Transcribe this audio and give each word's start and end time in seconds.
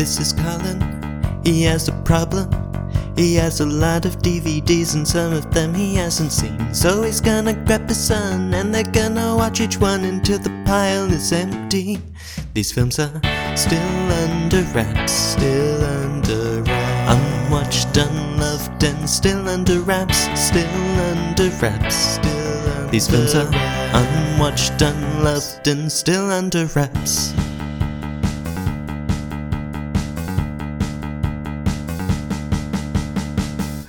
This 0.00 0.18
is 0.18 0.32
Colin. 0.32 0.80
He 1.44 1.62
has 1.64 1.88
a 1.88 1.92
problem. 2.08 2.48
He 3.16 3.34
has 3.34 3.60
a 3.60 3.66
lot 3.66 4.06
of 4.06 4.16
DVDs 4.22 4.94
and 4.94 5.06
some 5.06 5.34
of 5.34 5.52
them 5.52 5.74
he 5.74 5.94
hasn't 5.96 6.32
seen. 6.32 6.72
So 6.72 7.02
he's 7.02 7.20
gonna 7.20 7.52
grab 7.52 7.86
his 7.86 8.02
son 8.02 8.54
and 8.54 8.74
they're 8.74 8.82
gonna 8.82 9.36
watch 9.36 9.60
each 9.60 9.78
one 9.78 10.04
until 10.04 10.38
the 10.38 10.48
pile 10.64 11.12
is 11.12 11.32
empty. 11.32 12.00
These 12.54 12.72
films 12.72 12.98
are 12.98 13.12
still 13.54 14.12
under 14.24 14.62
wraps, 14.72 15.12
still 15.12 15.84
under 15.84 16.62
wraps. 16.62 17.12
Unwatched, 17.12 17.94
unloved, 17.98 18.82
and 18.82 19.06
still 19.06 19.46
under 19.50 19.80
wraps, 19.80 20.30
still 20.34 21.00
under 21.12 21.50
wraps, 21.60 21.94
still 21.94 22.68
under 22.70 22.90
These 22.90 23.06
films 23.06 23.34
are 23.34 23.50
unwatched, 23.92 24.80
unloved, 24.80 25.68
and 25.68 25.92
still 25.92 26.30
under 26.30 26.64
wraps. 26.74 27.34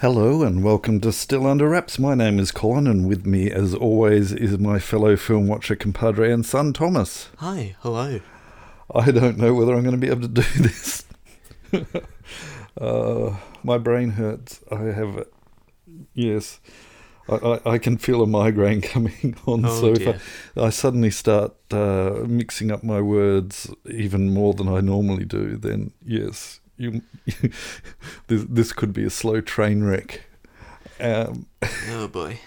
Hello 0.02 0.42
and 0.42 0.64
welcome 0.64 1.00
to 1.02 1.12
Still 1.12 1.46
Under 1.46 1.70
Wraps. 1.70 2.00
My 2.00 2.16
name 2.16 2.40
is 2.40 2.52
Colin, 2.52 2.88
and 2.88 3.08
with 3.08 3.24
me, 3.28 3.52
as 3.52 3.76
always, 3.76 4.32
is 4.32 4.58
my 4.58 4.80
fellow 4.80 5.16
film 5.16 5.48
watcher 5.48 5.76
compadre 5.76 6.32
and 6.32 6.44
son 6.44 6.74
Thomas. 6.74 7.30
Hi, 7.38 7.76
hello. 7.82 8.20
I 8.96 9.12
don't 9.12 9.38
know 9.38 9.54
whether 9.54 9.76
I'm 9.76 9.84
going 9.84 9.92
to 9.92 10.00
be 10.00 10.10
able 10.10 10.24
to 10.24 10.28
do 10.28 10.42
this. 10.58 11.06
uh, 12.82 13.38
my 13.62 13.78
brain 13.78 14.10
hurts. 14.10 14.62
I 14.72 14.86
have, 14.86 15.28
yes, 16.16 16.60
I, 17.30 17.36
I, 17.36 17.72
I 17.74 17.78
can 17.78 18.00
feel 18.00 18.24
a 18.24 18.28
migraine 18.28 18.82
coming 18.96 19.38
on. 19.46 19.66
Oh, 19.68 19.82
so 19.82 19.94
if. 19.94 20.58
I, 20.58 20.64
I 20.64 20.70
suddenly 20.72 21.12
start 21.12 21.54
uh, 21.70 22.24
mixing 22.26 22.72
up 22.72 22.84
my 22.84 23.02
words 23.02 23.72
even 23.86 24.34
more 24.34 24.56
than 24.56 24.68
I 24.68 24.82
normally 24.82 25.26
do, 25.26 25.58
then 25.58 25.92
yes, 26.04 26.60
you, 26.82 27.02
this, 28.28 28.46
this 28.50 28.74
could 28.74 28.94
be 28.94 29.04
a 29.04 29.10
slow 29.10 29.42
train 29.42 29.84
wreck. 29.84 30.22
Um, 31.00 31.46
Oh 31.90 32.08
boy. 32.12 32.40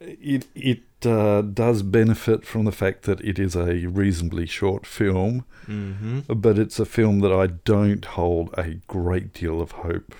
it 0.00 0.46
it 0.54 0.82
uh, 1.06 1.42
does 1.42 1.82
benefit 1.82 2.44
from 2.46 2.64
the 2.64 2.72
fact 2.72 3.02
that 3.04 3.20
it 3.22 3.38
is 3.38 3.56
a 3.56 3.86
reasonably 3.86 4.46
short 4.46 4.86
film, 4.86 5.44
Mm-hmm. 5.68 6.32
but 6.34 6.58
it's 6.58 6.80
a 6.80 6.84
film 6.84 7.20
that 7.20 7.32
I 7.32 7.46
don't 7.46 8.04
hold 8.04 8.52
a 8.58 8.74
great 8.88 9.32
deal 9.32 9.60
of 9.60 9.70
hope 9.72 10.14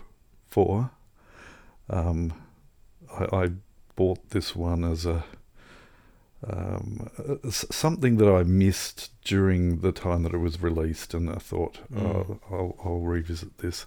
for. 0.49 0.91
Um, 1.91 2.33
I, 3.19 3.37
I 3.45 3.51
bought 3.97 4.31
this 4.31 4.55
one 4.55 4.85
as 4.85 5.05
a 5.05 5.25
um, 6.49 7.09
uh, 7.19 7.51
something 7.51 8.17
that 8.17 8.29
I 8.29 8.43
missed 8.43 9.11
during 9.25 9.79
the 9.81 9.93
time 9.93 10.23
that 10.25 10.35
it 10.35 10.39
was 10.39 10.61
released, 10.63 11.15
and 11.15 11.31
I 11.31 11.37
thought 11.37 11.79
Mm. 11.93 12.03
oh, 12.03 12.41
I'll, 12.51 12.77
I'll 12.85 12.99
revisit 13.01 13.59
this. 13.59 13.87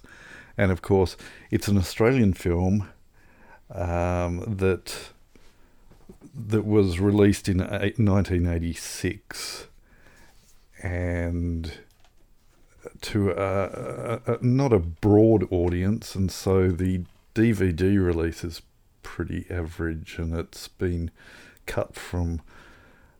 And 0.56 0.72
of 0.72 0.80
course, 0.80 1.16
it's 1.50 1.68
an 1.68 1.76
Australian 1.76 2.32
film 2.32 2.88
um, 3.74 4.42
that 4.56 5.10
that 6.48 6.64
was 6.66 7.00
released 7.00 7.48
in 7.48 7.58
1986 7.58 9.66
and 10.82 11.72
to 13.00 13.30
a, 13.30 14.20
a, 14.26 14.34
a, 14.34 14.38
not 14.42 14.72
a 14.72 14.78
broad 14.78 15.46
audience, 15.50 16.14
and 16.14 16.30
so 16.30 16.70
the 16.70 17.02
DVD 17.34 18.02
release 18.04 18.44
is 18.44 18.62
pretty 19.02 19.46
average, 19.50 20.16
and 20.18 20.34
it's 20.34 20.68
been 20.68 21.10
cut 21.66 21.94
from 21.94 22.40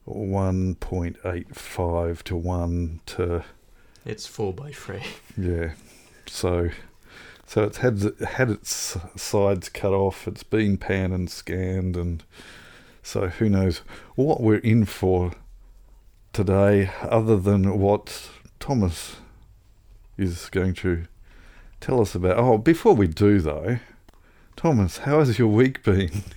1.85 0.09 2.23
to 2.23 2.37
1 2.37 3.01
to 3.07 3.45
It's 4.05 4.27
four 4.27 4.53
by 4.53 4.73
three. 4.73 5.03
yeah. 5.37 5.73
So 6.27 6.71
so 7.47 7.63
it's 7.65 7.79
had 7.79 8.03
had 8.27 8.51
its 8.51 8.97
sides 9.17 9.69
cut 9.69 9.93
off. 9.93 10.27
It's 10.27 10.43
been 10.43 10.77
pan 10.79 11.13
and 11.13 11.31
scanned, 11.31 11.97
and 11.97 12.25
so 13.03 13.29
who 13.29 13.49
knows 13.49 13.83
what 14.17 14.41
we're 14.41 14.59
in 14.59 14.85
for 14.85 15.33
today, 16.33 16.91
other 17.03 17.37
than 17.37 17.79
what 17.79 18.29
Thomas 18.59 19.17
is 20.19 20.49
going 20.51 20.75
to 20.75 21.05
tell 21.81 22.01
us 22.01 22.15
about. 22.17 22.37
Oh, 22.39 22.59
before 22.59 22.95
we 22.95 23.07
do 23.07 23.41
though, 23.41 23.79
Thomas, 24.57 24.99
how 24.99 25.21
has 25.21 25.39
your 25.39 25.49
week 25.49 25.83
been? 25.85 26.25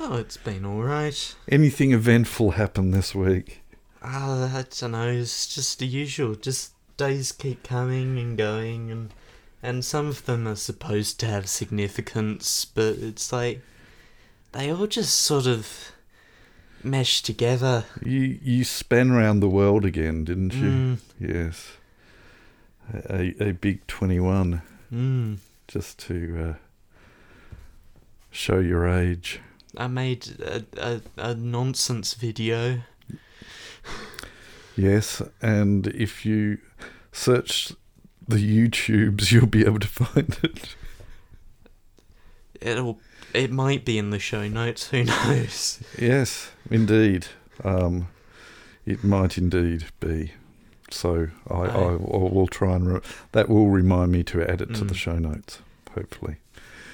Oh, 0.00 0.16
it's 0.16 0.36
been 0.36 0.64
alright. 0.64 1.34
Anything 1.48 1.92
eventful 1.92 2.52
happened 2.52 2.94
this 2.94 3.14
week? 3.14 3.62
Uh, 4.02 4.50
I 4.52 4.64
don't 4.78 4.92
know, 4.92 5.08
it's 5.08 5.54
just 5.54 5.78
the 5.78 5.86
usual. 5.86 6.34
Just 6.34 6.72
days 6.96 7.32
keep 7.32 7.62
coming 7.62 8.18
and 8.18 8.36
going, 8.36 8.90
and 8.90 9.14
and 9.62 9.84
some 9.84 10.06
of 10.08 10.24
them 10.26 10.48
are 10.48 10.56
supposed 10.56 11.20
to 11.20 11.26
have 11.26 11.48
significance, 11.48 12.64
but 12.64 12.96
it's 12.98 13.32
like 13.32 13.60
they 14.52 14.70
all 14.72 14.86
just 14.88 15.14
sort 15.14 15.46
of 15.46 15.92
mesh 16.82 17.22
together. 17.22 17.84
You 18.04 18.38
you 18.42 18.64
span 18.64 19.12
round 19.12 19.42
the 19.42 19.48
world 19.48 19.84
again, 19.84 20.24
didn't 20.24 20.54
you? 20.54 20.68
Mm, 20.68 20.98
Yes. 21.20 21.72
A, 23.08 23.34
a 23.40 23.52
big 23.52 23.86
21, 23.86 24.60
mm. 24.92 25.38
just 25.68 25.98
to 26.00 26.56
uh, 26.58 27.54
show 28.30 28.58
your 28.58 28.88
age. 28.88 29.40
I 29.76 29.86
made 29.86 30.28
a, 30.40 30.64
a, 30.76 31.00
a 31.16 31.34
nonsense 31.34 32.14
video. 32.14 32.80
Yes, 34.76 35.20
and 35.40 35.86
if 35.88 36.24
you 36.24 36.58
search 37.12 37.72
the 38.26 38.36
YouTubes, 38.36 39.30
you'll 39.32 39.46
be 39.46 39.64
able 39.64 39.80
to 39.80 39.88
find 39.88 40.38
it. 40.42 40.74
It'll 42.60 42.98
it 43.34 43.50
might 43.50 43.84
be 43.84 43.98
in 43.98 44.10
the 44.10 44.18
show 44.18 44.46
notes. 44.48 44.88
Who 44.90 45.04
knows? 45.04 45.80
Yes, 45.98 46.50
indeed. 46.70 47.26
Um, 47.64 48.08
it 48.86 49.02
might 49.04 49.36
indeed 49.38 49.86
be. 50.00 50.32
So 50.90 51.28
I, 51.50 51.54
I, 51.54 51.92
I 51.92 51.96
will 51.96 52.46
try 52.46 52.74
and 52.74 52.94
re- 52.94 53.00
that 53.32 53.48
will 53.48 53.68
remind 53.68 54.12
me 54.12 54.22
to 54.24 54.42
add 54.42 54.60
it 54.60 54.74
to 54.74 54.84
the 54.84 54.94
Mm. 54.94 54.98
show 54.98 55.18
notes. 55.18 55.60
Hopefully. 55.94 56.36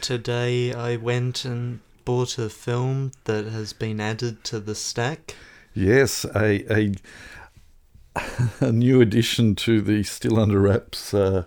Today 0.01 0.73
I 0.73 0.97
went 0.97 1.45
and 1.45 1.81
bought 2.09 2.39
a 2.39 2.49
film 2.49 3.13
that 3.25 3.45
has 3.45 3.75
been 3.75 4.01
added 4.01 4.43
to 4.43 4.59
the 4.59 4.75
stack. 4.75 5.35
Yes, 5.75 6.25
a 6.35 6.65
a 6.73 6.95
a 8.61 8.73
new 8.73 9.03
addition 9.03 9.55
to 9.57 9.83
the 9.83 10.03
Still 10.03 10.41
Under 10.41 10.59
Wraps 10.59 11.13
uh, 11.13 11.45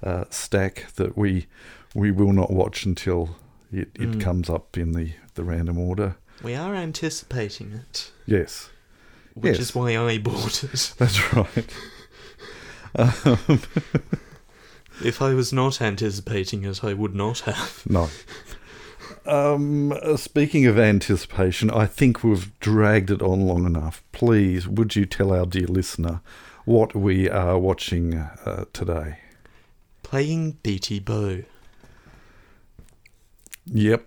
uh, 0.00 0.24
stack 0.30 0.86
that 0.94 1.18
we 1.18 1.46
we 1.92 2.12
will 2.12 2.32
not 2.32 2.52
watch 2.52 2.86
until 2.86 3.30
it, 3.72 3.88
it 3.96 4.12
Mm. 4.12 4.20
comes 4.20 4.48
up 4.48 4.78
in 4.78 4.92
the, 4.92 5.14
the 5.34 5.42
random 5.42 5.76
order. 5.76 6.14
We 6.40 6.54
are 6.54 6.76
anticipating 6.76 7.72
it, 7.72 8.12
Yes, 8.26 8.70
which 9.34 9.56
Yes. 9.58 9.70
is 9.70 9.74
why 9.74 9.96
I 9.98 10.18
bought 10.18 10.62
it. 10.62 10.94
that's 10.98 11.32
right. 11.34 11.74
um, 12.94 13.60
If 15.04 15.20
I 15.22 15.32
was 15.34 15.50
not 15.52 15.80
anticipating 15.80 16.62
it, 16.64 16.84
I 16.84 16.92
would 16.92 17.14
not 17.14 17.40
have. 17.40 17.82
no. 17.88 18.08
Um, 19.26 19.92
uh, 19.92 20.16
speaking 20.16 20.66
of 20.66 20.78
anticipation, 20.78 21.70
I 21.70 21.86
think 21.86 22.24
we've 22.24 22.58
dragged 22.60 23.10
it 23.10 23.22
on 23.22 23.42
long 23.46 23.66
enough. 23.66 24.02
Please, 24.12 24.66
would 24.66 24.96
you 24.96 25.04
tell 25.06 25.32
our 25.32 25.46
dear 25.46 25.66
listener 25.66 26.20
what 26.64 26.94
we 26.94 27.28
are 27.28 27.58
watching 27.58 28.14
uh, 28.14 28.64
today? 28.72 29.18
Playing 30.02 30.52
Beatie 30.62 30.98
Bow. 30.98 31.42
Yep, 33.72 34.04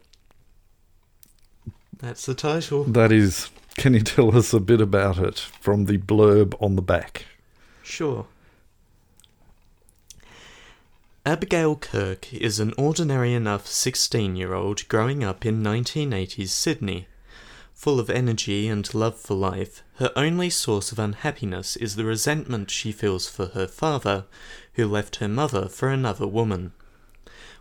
That's 1.99 2.25
the 2.25 2.33
title. 2.33 2.83
That 2.83 3.11
is, 3.13 3.49
can 3.77 3.93
you 3.93 4.01
tell 4.01 4.35
us 4.35 4.51
a 4.51 4.59
bit 4.59 4.81
about 4.81 5.17
it 5.19 5.39
from 5.39 5.85
the 5.85 5.97
blurb 5.99 6.53
on 6.61 6.75
the 6.75 6.81
back? 6.81 7.25
Sure. 7.81 8.25
Abigail 11.25 11.77
Kirk 11.77 12.33
is 12.33 12.59
an 12.59 12.73
ordinary 12.77 13.33
enough 13.33 13.65
16 13.65 14.35
year 14.35 14.53
old 14.53 14.85
growing 14.89 15.23
up 15.23 15.45
in 15.45 15.63
1980s 15.63 16.49
Sydney. 16.49 17.07
Full 17.73 17.97
of 17.97 18.09
energy 18.09 18.67
and 18.67 18.93
love 18.93 19.17
for 19.17 19.33
life, 19.33 19.83
her 19.99 20.11
only 20.17 20.49
source 20.49 20.91
of 20.91 20.99
unhappiness 20.99 21.77
is 21.77 21.95
the 21.95 22.03
resentment 22.03 22.69
she 22.69 22.91
feels 22.91 23.29
for 23.29 23.45
her 23.45 23.67
father, 23.67 24.25
who 24.73 24.85
left 24.85 25.15
her 25.17 25.29
mother 25.29 25.69
for 25.69 25.87
another 25.87 26.27
woman. 26.27 26.73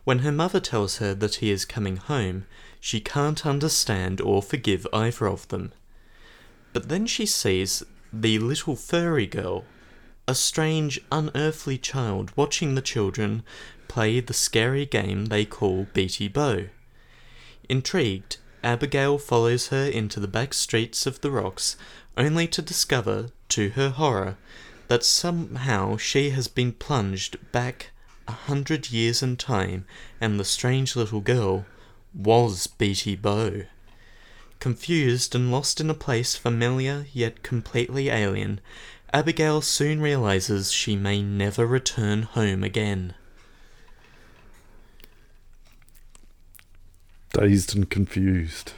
When 0.02 0.20
her 0.20 0.32
mother 0.32 0.58
tells 0.58 0.96
her 0.96 1.14
that 1.14 1.36
he 1.36 1.52
is 1.52 1.64
coming 1.64 1.98
home, 1.98 2.46
she 2.80 2.98
can't 2.98 3.46
understand 3.46 4.20
or 4.20 4.42
forgive 4.42 4.88
either 4.92 5.28
of 5.28 5.46
them. 5.46 5.70
But 6.72 6.88
then 6.88 7.06
she 7.06 7.26
sees 7.26 7.84
the 8.12 8.40
little 8.40 8.74
furry 8.74 9.28
girl, 9.28 9.64
a 10.28 10.34
strange, 10.34 11.00
unearthly 11.10 11.76
child 11.76 12.30
watching 12.36 12.74
the 12.74 12.82
children 12.82 13.42
play 13.88 14.20
the 14.20 14.32
scary 14.32 14.86
game 14.86 15.26
they 15.26 15.44
call 15.44 15.86
Beatie 15.92 16.28
Bow. 16.28 16.66
Intrigued, 17.68 18.36
Abigail 18.62 19.18
follows 19.18 19.68
her 19.68 19.84
into 19.86 20.20
the 20.20 20.28
back 20.28 20.54
streets 20.54 21.06
of 21.06 21.20
the 21.20 21.30
rocks, 21.30 21.76
only 22.16 22.46
to 22.48 22.62
discover, 22.62 23.30
to 23.48 23.70
her 23.70 23.90
horror, 23.90 24.36
that 24.88 25.04
somehow 25.04 25.96
she 25.96 26.30
has 26.30 26.48
been 26.48 26.72
plunged 26.72 27.36
back 27.50 27.90
a 28.28 28.32
hundred 28.32 28.90
years 28.90 29.22
in 29.22 29.36
time, 29.36 29.84
and 30.20 30.38
the 30.38 30.44
strange 30.44 30.94
little 30.94 31.20
girl 31.20 31.66
was 32.14 32.66
Beatie 32.66 33.16
Bow. 33.16 33.62
Confused 34.60 35.34
and 35.34 35.50
lost 35.50 35.80
in 35.80 35.90
a 35.90 35.94
place 35.94 36.36
familiar 36.36 37.06
yet 37.12 37.42
completely 37.42 38.08
alien, 38.10 38.60
Abigail 39.12 39.60
soon 39.60 40.00
realizes 40.00 40.72
she 40.72 40.96
may 40.96 41.22
never 41.22 41.66
return 41.66 42.22
home 42.22 42.64
again. 42.64 43.14
Dazed 47.32 47.74
and 47.74 47.88
confused. 47.88 48.72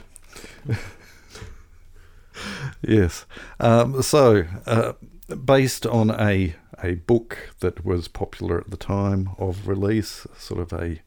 yes. 2.81 3.25
Um, 3.59 4.01
so, 4.01 4.45
uh, 4.65 4.93
based 5.43 5.85
on 5.85 6.11
a 6.11 6.55
a 6.83 6.95
book 6.95 7.51
that 7.61 7.85
was 7.85 8.07
popular 8.07 8.59
at 8.59 8.69
the 8.69 8.77
time 8.77 9.29
of 9.37 9.67
release, 9.67 10.27
sort 10.37 10.59
of 10.59 10.73
a 10.73 11.01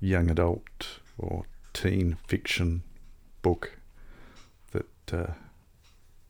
young 0.00 0.28
adult 0.28 0.98
or 1.16 1.44
teen 1.72 2.16
fiction 2.26 2.82
book 3.42 3.78
that 4.72 4.88
uh, 5.12 5.32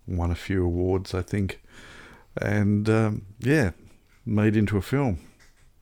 won 0.07 0.31
a 0.31 0.35
few 0.35 0.65
awards, 0.65 1.15
I 1.15 1.23
think, 1.23 1.62
and 2.37 2.89
um, 2.89 3.27
yeah, 3.39 3.71
made 4.25 4.57
into 4.57 4.77
a 4.77 4.83
film. 4.83 5.19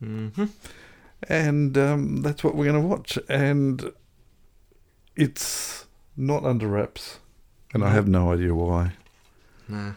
Mm-hmm. 0.02 0.46
And 1.28 1.76
um, 1.76 2.22
that's 2.22 2.42
what 2.42 2.54
we're 2.54 2.64
going 2.64 2.80
to 2.80 2.88
watch. 2.88 3.18
And 3.28 3.92
it's 5.16 5.86
not 6.16 6.44
under 6.44 6.66
wraps, 6.66 7.18
and 7.74 7.84
I 7.84 7.90
have 7.90 8.08
no 8.08 8.32
idea 8.32 8.54
why. 8.54 8.92
Nah. 9.68 9.92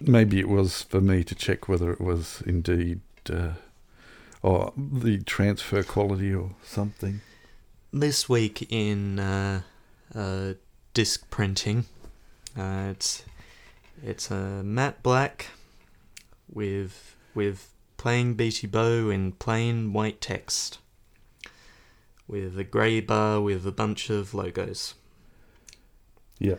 Maybe 0.00 0.38
it 0.38 0.48
was 0.48 0.82
for 0.82 1.00
me 1.00 1.24
to 1.24 1.34
check 1.34 1.68
whether 1.68 1.90
it 1.90 2.00
was 2.00 2.42
indeed, 2.46 3.00
uh, 3.28 3.54
or 4.42 4.72
the 4.76 5.18
transfer 5.18 5.82
quality 5.82 6.34
or 6.34 6.52
something. 6.62 7.20
This 7.92 8.28
week 8.28 8.70
in 8.70 9.18
uh, 9.18 9.62
uh, 10.14 10.54
disc 10.94 11.28
printing, 11.30 11.86
uh, 12.56 12.88
it's 12.90 13.24
it's 14.02 14.30
a 14.30 14.62
matte 14.62 15.02
black 15.02 15.46
with 16.52 17.16
with 17.34 17.72
plain 17.96 18.34
Bow 18.34 19.10
in 19.10 19.32
plain 19.32 19.92
white 19.92 20.20
text, 20.20 20.78
with 22.26 22.58
a 22.58 22.64
grey 22.64 23.00
bar 23.00 23.40
with 23.40 23.66
a 23.66 23.72
bunch 23.72 24.10
of 24.10 24.32
logos. 24.34 24.94
Yeah. 26.38 26.56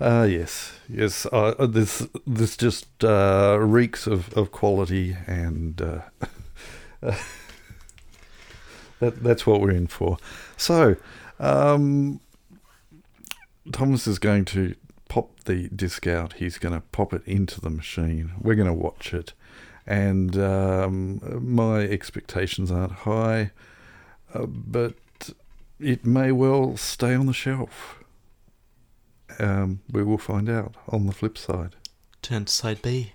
Uh, 0.00 0.26
yes, 0.28 0.72
yes. 0.88 1.26
Uh, 1.26 1.54
uh, 1.58 1.66
this 1.66 2.06
this 2.26 2.56
just 2.56 3.04
uh, 3.04 3.58
reeks 3.60 4.06
of, 4.06 4.32
of 4.32 4.50
quality, 4.50 5.16
and 5.26 5.80
uh, 5.80 6.00
that 8.98 9.22
that's 9.22 9.46
what 9.46 9.60
we're 9.60 9.70
in 9.70 9.86
for. 9.86 10.16
So, 10.56 10.96
um, 11.38 12.20
Thomas 13.70 14.08
is 14.08 14.18
going 14.18 14.46
to 14.46 14.74
the 15.44 15.68
disc 15.68 16.06
out. 16.06 16.34
He's 16.34 16.58
going 16.58 16.74
to 16.74 16.82
pop 16.92 17.12
it 17.12 17.22
into 17.26 17.60
the 17.60 17.70
machine. 17.70 18.32
We're 18.40 18.54
going 18.54 18.68
to 18.68 18.72
watch 18.72 19.14
it, 19.14 19.32
and 19.86 20.36
um, 20.36 21.20
my 21.40 21.80
expectations 21.80 22.70
aren't 22.70 22.92
high, 22.92 23.52
uh, 24.32 24.46
but 24.46 24.94
it 25.78 26.06
may 26.06 26.32
well 26.32 26.76
stay 26.76 27.14
on 27.14 27.26
the 27.26 27.32
shelf. 27.32 28.02
Um, 29.38 29.80
we 29.90 30.02
will 30.04 30.18
find 30.18 30.48
out 30.48 30.74
on 30.88 31.06
the 31.06 31.12
flip 31.12 31.36
side. 31.36 31.76
Turn 32.22 32.44
to 32.44 32.52
side 32.52 32.80
B. 32.82 33.12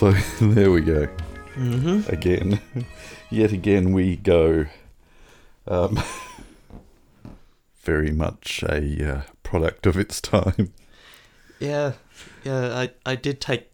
So 0.00 0.12
there 0.40 0.70
we 0.70 0.80
go. 0.80 1.08
Mm-hmm. 1.56 2.10
Again, 2.10 2.58
yet 3.30 3.52
again 3.52 3.92
we 3.92 4.16
go. 4.16 4.64
Um, 5.68 6.02
very 7.82 8.10
much 8.10 8.64
a 8.66 9.16
uh, 9.16 9.22
product 9.42 9.86
of 9.86 9.98
its 9.98 10.22
time. 10.22 10.72
Yeah, 11.58 11.92
yeah. 12.44 12.78
I 12.78 12.90
I 13.04 13.14
did 13.14 13.42
take 13.42 13.70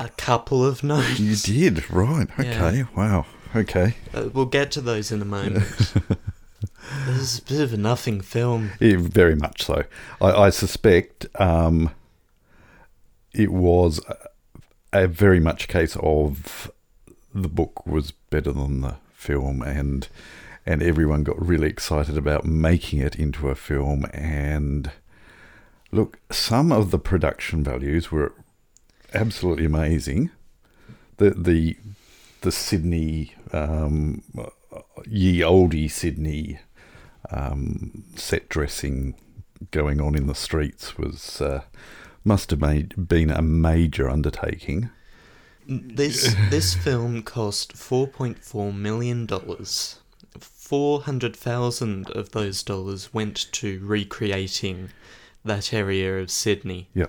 a 0.00 0.08
couple 0.08 0.66
of 0.66 0.82
notes. 0.82 1.20
You 1.20 1.36
did 1.36 1.88
right. 1.92 2.26
Okay. 2.36 2.78
Yeah. 2.78 2.84
Wow. 2.96 3.26
Okay. 3.54 3.94
Uh, 4.12 4.30
we'll 4.32 4.46
get 4.46 4.72
to 4.72 4.80
those 4.80 5.12
in 5.12 5.22
a 5.22 5.24
moment. 5.24 5.64
this 7.06 7.20
is 7.20 7.38
a 7.38 7.42
bit 7.42 7.60
of 7.60 7.72
a 7.72 7.76
nothing 7.76 8.20
film. 8.20 8.72
Yeah, 8.80 8.96
very 8.98 9.36
much 9.36 9.62
so. 9.62 9.84
I, 10.20 10.32
I 10.32 10.50
suspect 10.50 11.26
um, 11.40 11.92
it 13.32 13.52
was 13.52 14.00
a, 14.92 15.06
very 15.06 15.40
much 15.40 15.68
case 15.68 15.96
of 16.00 16.70
the 17.34 17.48
book 17.48 17.86
was 17.86 18.10
better 18.10 18.52
than 18.52 18.80
the 18.80 18.96
film, 19.12 19.62
and 19.62 20.08
and 20.66 20.82
everyone 20.82 21.24
got 21.24 21.40
really 21.44 21.68
excited 21.68 22.16
about 22.16 22.44
making 22.44 23.00
it 23.00 23.16
into 23.16 23.48
a 23.48 23.54
film. 23.54 24.06
And 24.12 24.90
look, 25.90 26.18
some 26.30 26.70
of 26.72 26.90
the 26.90 26.98
production 26.98 27.64
values 27.64 28.12
were 28.12 28.32
absolutely 29.14 29.64
amazing. 29.64 30.30
The 31.16 31.30
the 31.30 31.76
the 32.42 32.52
Sydney 32.52 33.34
um, 33.52 34.22
ye 35.06 35.40
oldie 35.40 35.90
Sydney 35.90 36.58
um, 37.30 38.04
set 38.16 38.48
dressing 38.48 39.14
going 39.70 40.00
on 40.00 40.14
in 40.14 40.26
the 40.26 40.34
streets 40.34 40.96
was 40.96 41.40
uh, 41.40 41.62
must 42.24 42.50
have 42.50 42.60
made, 42.60 43.08
been 43.08 43.30
a 43.30 43.42
major 43.42 44.08
undertaking. 44.08 44.90
This 45.66 46.34
this 46.50 46.74
film 46.74 47.22
cost 47.22 47.74
four 47.76 48.08
point 48.08 48.42
four 48.42 48.72
million 48.72 49.26
dollars. 49.26 50.00
Four 50.38 51.02
hundred 51.02 51.36
thousand 51.36 52.10
of 52.10 52.30
those 52.32 52.62
dollars 52.62 53.12
went 53.14 53.50
to 53.52 53.78
recreating 53.84 54.90
that 55.44 55.72
area 55.72 56.18
of 56.18 56.30
Sydney. 56.30 56.88
Yeah. 56.94 57.06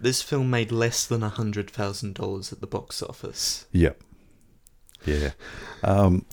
this 0.00 0.22
film 0.22 0.48
made 0.50 0.70
less 0.72 1.06
than 1.06 1.22
a 1.22 1.28
hundred 1.28 1.70
thousand 1.70 2.14
dollars 2.14 2.52
at 2.52 2.60
the 2.60 2.66
box 2.66 3.02
office. 3.02 3.66
Yep. 3.72 4.00
Yeah. 5.04 5.30
Um, 5.82 6.24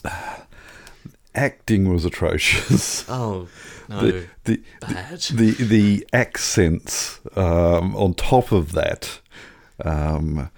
acting 1.36 1.90
was 1.92 2.06
atrocious. 2.06 3.06
Oh 3.10 3.48
no, 3.88 4.00
The, 4.02 4.28
the, 4.46 4.62
bad. 4.82 5.20
the 5.22 5.52
the 5.52 6.08
accents 6.12 7.20
um, 7.36 7.96
on 7.96 8.14
top 8.16 8.52
of 8.52 8.72
that 8.72 9.20
um, 9.84 10.50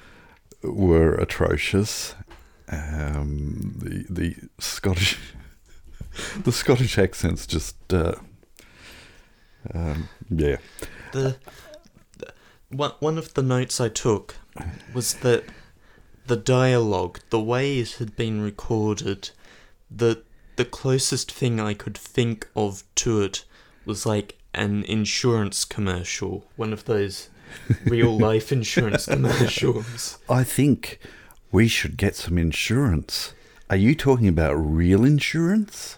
were 0.64 1.14
atrocious. 1.16 2.16
Um, 2.70 3.76
the 3.80 4.06
the 4.10 4.36
Scottish 4.60 5.18
the 6.44 6.52
Scottish 6.52 6.98
accents 6.98 7.46
just 7.48 7.76
uh, 7.94 8.16
um, 9.74 10.08
yeah 10.30 10.58
the, 11.12 11.38
the 12.18 12.34
one 12.70 12.92
one 13.00 13.18
of 13.18 13.34
the 13.34 13.44
notes 13.44 13.80
I 13.82 13.90
took 13.90 14.36
was 14.94 15.16
that 15.16 15.44
the 16.28 16.36
dialogue, 16.36 17.20
the 17.30 17.40
way 17.40 17.80
it 17.80 17.94
had 17.94 18.16
been 18.18 18.42
recorded, 18.42 19.30
the 19.90 20.24
the 20.58 20.66
closest 20.66 21.32
thing 21.32 21.60
I 21.60 21.74
could 21.74 21.98
think 21.98 22.48
of 22.56 22.84
to 22.96 23.22
it 23.22 23.46
was 23.86 24.06
like 24.06 24.38
an 24.54 24.84
insurance 24.84 25.64
commercial, 25.66 26.46
one 26.56 26.74
of 26.74 26.86
those 26.86 27.30
real 27.86 28.18
life 28.18 28.52
insurance 28.52 29.06
commercials. 29.06 30.18
I 30.30 30.44
think 30.44 31.00
we 31.52 31.68
should 31.68 31.96
get 31.98 32.16
some 32.16 32.38
insurance. 32.38 33.34
Are 33.70 33.76
you 33.78 33.96
talking 33.96 34.28
about 34.28 34.54
real 34.54 35.06
insurance? 35.06 35.98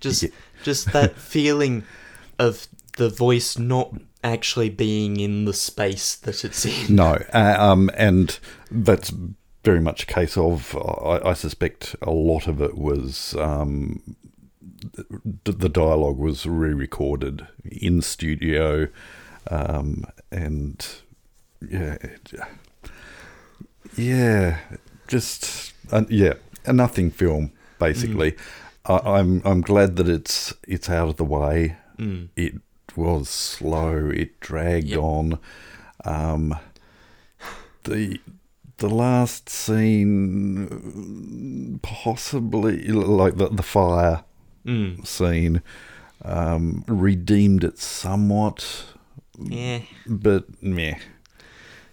Just 0.00 0.22
Yeah. 0.22 0.30
just 0.62 0.92
that 0.92 1.16
feeling 1.32 1.84
of 2.38 2.66
the 2.96 3.08
voice 3.08 3.58
not 3.58 3.94
actually 4.24 4.70
being 4.70 5.18
in 5.18 5.44
the 5.44 5.52
space 5.52 6.14
that 6.14 6.44
it's 6.44 6.64
in. 6.64 6.94
No, 6.94 7.18
uh, 7.32 7.56
um, 7.58 7.90
and 7.96 8.38
that's 8.70 9.12
very 9.64 9.80
much 9.80 10.02
a 10.04 10.06
case 10.06 10.36
of. 10.36 10.76
I, 10.76 11.30
I 11.30 11.32
suspect 11.34 11.96
a 12.02 12.10
lot 12.10 12.46
of 12.48 12.60
it 12.60 12.76
was 12.76 13.34
um, 13.36 14.16
the, 15.44 15.68
dialogue 15.68 16.18
was 16.18 16.46
re-recorded 16.46 17.46
in 17.64 18.02
studio, 18.02 18.88
um, 19.50 20.04
and 20.30 20.86
yeah, 21.66 21.96
yeah, 23.96 24.58
just 25.08 25.72
uh, 25.90 26.04
yeah, 26.08 26.34
a 26.64 26.72
nothing 26.72 27.10
film 27.10 27.52
basically. 27.78 28.36
I, 28.86 28.98
I'm 28.98 29.42
I'm 29.44 29.60
glad 29.60 29.96
that 29.96 30.08
it's 30.08 30.54
it's 30.66 30.88
out 30.90 31.08
of 31.08 31.16
the 31.16 31.24
way. 31.24 31.76
Mm. 31.98 32.28
It 32.36 32.54
was 32.96 33.28
slow. 33.28 34.10
It 34.10 34.40
dragged 34.40 34.88
Yep. 34.88 34.98
on. 34.98 35.38
Um, 36.04 36.56
the 37.84 38.20
the 38.82 38.90
last 38.90 39.48
scene, 40.72 41.78
possibly 41.82 42.86
like 42.88 43.36
the 43.36 43.48
the 43.48 43.62
fire 43.62 44.24
Mm. 44.66 45.04
scene, 45.06 45.60
um, 46.24 46.84
redeemed 46.86 47.64
it 47.64 47.78
somewhat, 47.80 48.84
Yeah. 49.38 49.80
but 50.06 50.62
meh. 50.62 50.98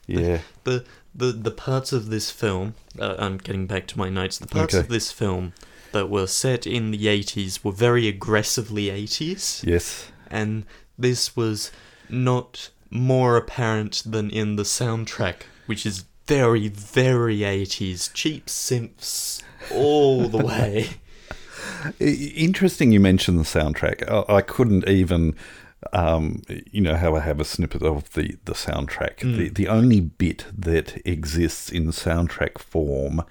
Yeah. 0.07 0.41
the 0.65 0.85
the 1.15 1.31
the 1.31 1.51
parts 1.51 1.91
of 1.93 2.09
this 2.09 2.29
film 2.31 2.73
uh, 2.99 3.15
I'm 3.19 3.37
getting 3.37 3.65
back 3.67 3.85
to 3.87 3.97
my 3.97 4.09
notes 4.09 4.37
the 4.39 4.47
parts 4.47 4.73
Okay. 4.73 4.81
of 4.83 4.89
this 4.89 5.11
film 5.11 5.53
that 5.91 6.09
were 6.09 6.27
set 6.27 6.65
in 6.67 6.91
the 6.91 7.05
80s 7.07 7.63
were 7.63 7.71
very 7.71 8.07
aggressively 8.07 8.85
80s 8.89 9.63
Yes. 9.65 10.11
and 10.29 10.65
this 10.97 11.35
was 11.35 11.71
not 12.09 12.69
more 12.89 13.37
apparent 13.37 14.01
than 14.05 14.29
in 14.31 14.55
the 14.55 14.63
soundtrack 14.63 15.37
which 15.67 15.85
is 15.85 16.05
very 16.29 16.67
very 16.67 17.39
80s 17.39 18.13
cheap 18.13 18.45
synths 18.45 19.41
all 19.73 20.27
the 20.27 20.37
way 20.37 20.87
Interesting 21.99 22.91
you 22.91 22.99
mentioned 22.99 23.39
the 23.39 23.43
soundtrack. 23.43 24.07
I, 24.09 24.37
I 24.37 24.41
couldn't 24.41 24.87
even, 24.87 25.35
um, 25.93 26.41
you 26.47 26.81
know, 26.81 26.95
how 26.95 27.15
I 27.15 27.21
have 27.21 27.39
a 27.39 27.45
snippet 27.45 27.81
of 27.83 28.13
the, 28.13 28.37
the 28.45 28.53
soundtrack. 28.53 29.19
The, 29.19 29.49
the 29.49 29.67
only 29.67 30.01
bit 30.01 30.45
that 30.55 31.01
exists 31.07 31.69
in 31.69 31.87
soundtrack 31.87 32.57
form 32.57 33.23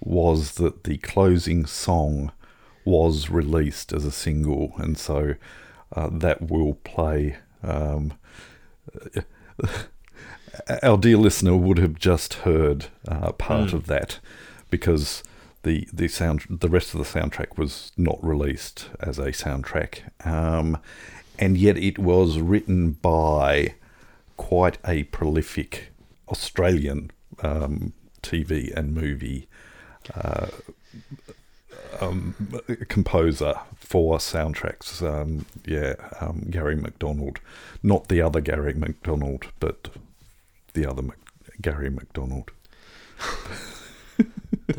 was 0.00 0.52
that 0.52 0.84
the 0.84 0.98
closing 0.98 1.66
song 1.66 2.32
was 2.84 3.28
released 3.28 3.92
as 3.92 4.04
a 4.04 4.12
single, 4.12 4.72
and 4.78 4.96
so 4.96 5.34
uh, 5.94 6.08
that 6.12 6.42
will 6.42 6.74
play. 6.74 7.36
Um, 7.62 8.14
our 10.82 10.96
dear 10.96 11.16
listener 11.16 11.56
would 11.56 11.78
have 11.78 11.98
just 11.98 12.34
heard 12.34 12.86
uh, 13.08 13.32
part 13.32 13.72
of 13.72 13.86
that 13.86 14.18
because 14.70 15.22
the 15.62 15.88
the 15.92 16.08
sound 16.08 16.46
the 16.48 16.68
rest 16.68 16.94
of 16.94 16.98
the 16.98 17.18
soundtrack 17.18 17.58
was 17.58 17.92
not 17.96 18.22
released 18.22 18.88
as 19.00 19.18
a 19.18 19.32
soundtrack, 19.32 20.02
um, 20.26 20.78
and 21.38 21.56
yet 21.56 21.76
it 21.76 21.98
was 21.98 22.38
written 22.38 22.92
by 22.92 23.74
quite 24.36 24.78
a 24.86 25.04
prolific 25.04 25.92
Australian 26.28 27.10
um, 27.42 27.92
TV 28.22 28.72
and 28.74 28.94
movie 28.94 29.48
uh, 30.14 30.46
um, 32.00 32.34
composer 32.88 33.54
for 33.76 34.18
soundtracks. 34.18 35.02
Um, 35.02 35.46
yeah, 35.64 35.94
um, 36.20 36.46
Garry 36.50 36.76
McDonald, 36.76 37.40
not 37.82 38.08
the 38.08 38.20
other 38.20 38.40
Garry 38.40 38.74
McDonald, 38.74 39.46
but 39.60 39.88
the 40.76 40.86
other 40.88 41.02
Mc- 41.02 41.16
Garry 41.60 41.90
McDonald. 41.90 42.52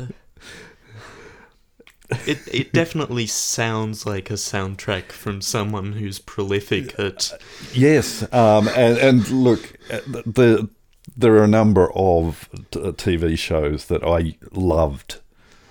it 2.10 2.38
it 2.50 2.72
definitely 2.72 3.26
sounds 3.26 4.06
like 4.06 4.30
a 4.30 4.34
soundtrack 4.34 5.10
from 5.12 5.42
someone 5.42 5.92
who's 5.94 6.18
prolific 6.20 6.98
at 6.98 7.32
Yes, 7.74 8.22
um, 8.32 8.68
and, 8.68 8.96
and 8.98 9.28
look, 9.28 9.76
uh, 9.90 10.00
the 10.24 10.70
there 11.16 11.34
are 11.34 11.44
a 11.44 11.48
number 11.48 11.92
of 11.94 12.48
t- 12.70 12.78
TV 12.78 13.36
shows 13.36 13.86
that 13.86 14.04
I 14.04 14.36
loved 14.52 15.20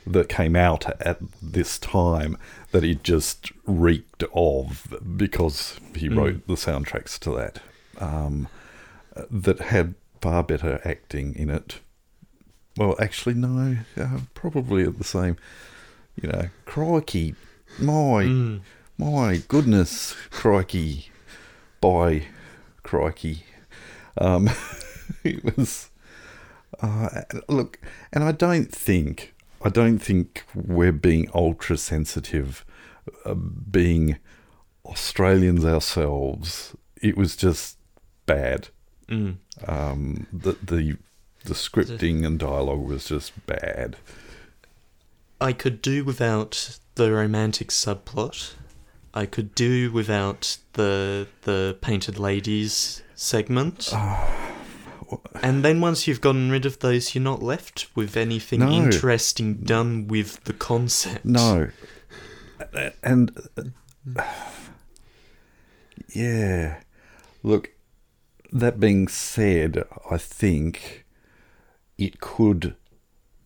that 0.06 0.28
came 0.30 0.56
out 0.56 0.86
at 1.02 1.20
this 1.42 1.80
time 1.80 2.38
that 2.72 2.84
he 2.84 2.96
just 2.96 3.52
reeked 3.66 4.24
of 4.34 4.94
because 5.16 5.80
he 5.96 6.10
wrote 6.10 6.48
the 6.48 6.54
soundtracks 6.56 7.18
to 7.20 7.32
that 7.32 7.62
um, 8.00 8.48
that 9.32 9.60
had 9.60 9.96
far 10.22 10.44
better 10.44 10.82
acting 10.84 11.36
in 11.36 11.50
it. 11.50 11.80
Well, 12.78 12.96
actually, 13.00 13.36
no, 13.36 13.78
uh, 14.00 14.20
probably 14.34 14.84
at 14.84 14.98
the 14.98 15.04
same. 15.04 15.38
You 16.22 16.30
know, 16.30 16.50
crikey, 16.66 17.36
my 17.80 18.60
my 18.98 19.42
goodness, 19.48 20.16
crikey, 20.32 21.10
by 21.82 22.24
crikey. 22.84 23.44
Um, 24.20 24.50
it 25.24 25.58
was 25.58 25.90
uh, 26.82 27.22
look, 27.48 27.80
and 28.14 28.24
I 28.24 28.32
don't 28.32 28.72
think 28.72 29.36
I 29.64 29.70
don't 29.70 30.00
think 30.00 30.44
we're 30.54 30.92
being 30.92 31.30
ultra 31.34 31.78
sensitive, 31.78 32.66
uh, 33.26 33.34
being 33.34 34.18
Australians 34.86 35.66
ourselves. 35.66 36.76
It 37.02 37.18
was 37.18 37.36
just 37.36 37.78
bad. 38.26 38.70
Mm, 39.10 39.36
Um, 39.68 40.28
the 40.34 40.54
the 40.64 40.98
the 41.46 41.54
scripting 41.54 42.26
and 42.26 42.38
dialogue 42.40 42.86
was 42.86 43.08
just 43.08 43.32
bad. 43.46 43.98
I 45.40 45.54
could 45.54 45.82
do 45.82 46.04
without 46.04 46.78
the 46.96 47.12
romantic 47.12 47.70
subplot. 47.70 48.56
I 49.14 49.26
could 49.26 49.56
do 49.56 49.92
without 49.92 50.58
the 50.74 51.28
the 51.44 51.78
painted 51.82 52.20
ladies 52.20 53.02
segment. 53.16 53.94
and 55.42 55.64
then 55.64 55.80
once 55.80 56.06
you've 56.08 56.20
gotten 56.22 56.52
rid 56.52 56.66
of 56.66 56.80
those, 56.80 57.16
you're 57.16 57.24
not 57.24 57.42
left 57.42 57.88
with 57.96 58.18
anything 58.18 58.60
No. 58.60 58.72
interesting 58.72 59.56
done 59.64 60.08
with 60.08 60.44
the 60.44 60.54
concept. 60.54 61.24
No, 61.26 61.70
and 63.02 63.32
uh, 64.18 64.24
yeah, 66.14 66.82
look. 67.44 67.72
That 68.52 68.80
being 68.80 69.08
said, 69.08 69.84
I 70.10 70.18
think 70.18 71.06
it 71.98 72.20
could 72.22 72.76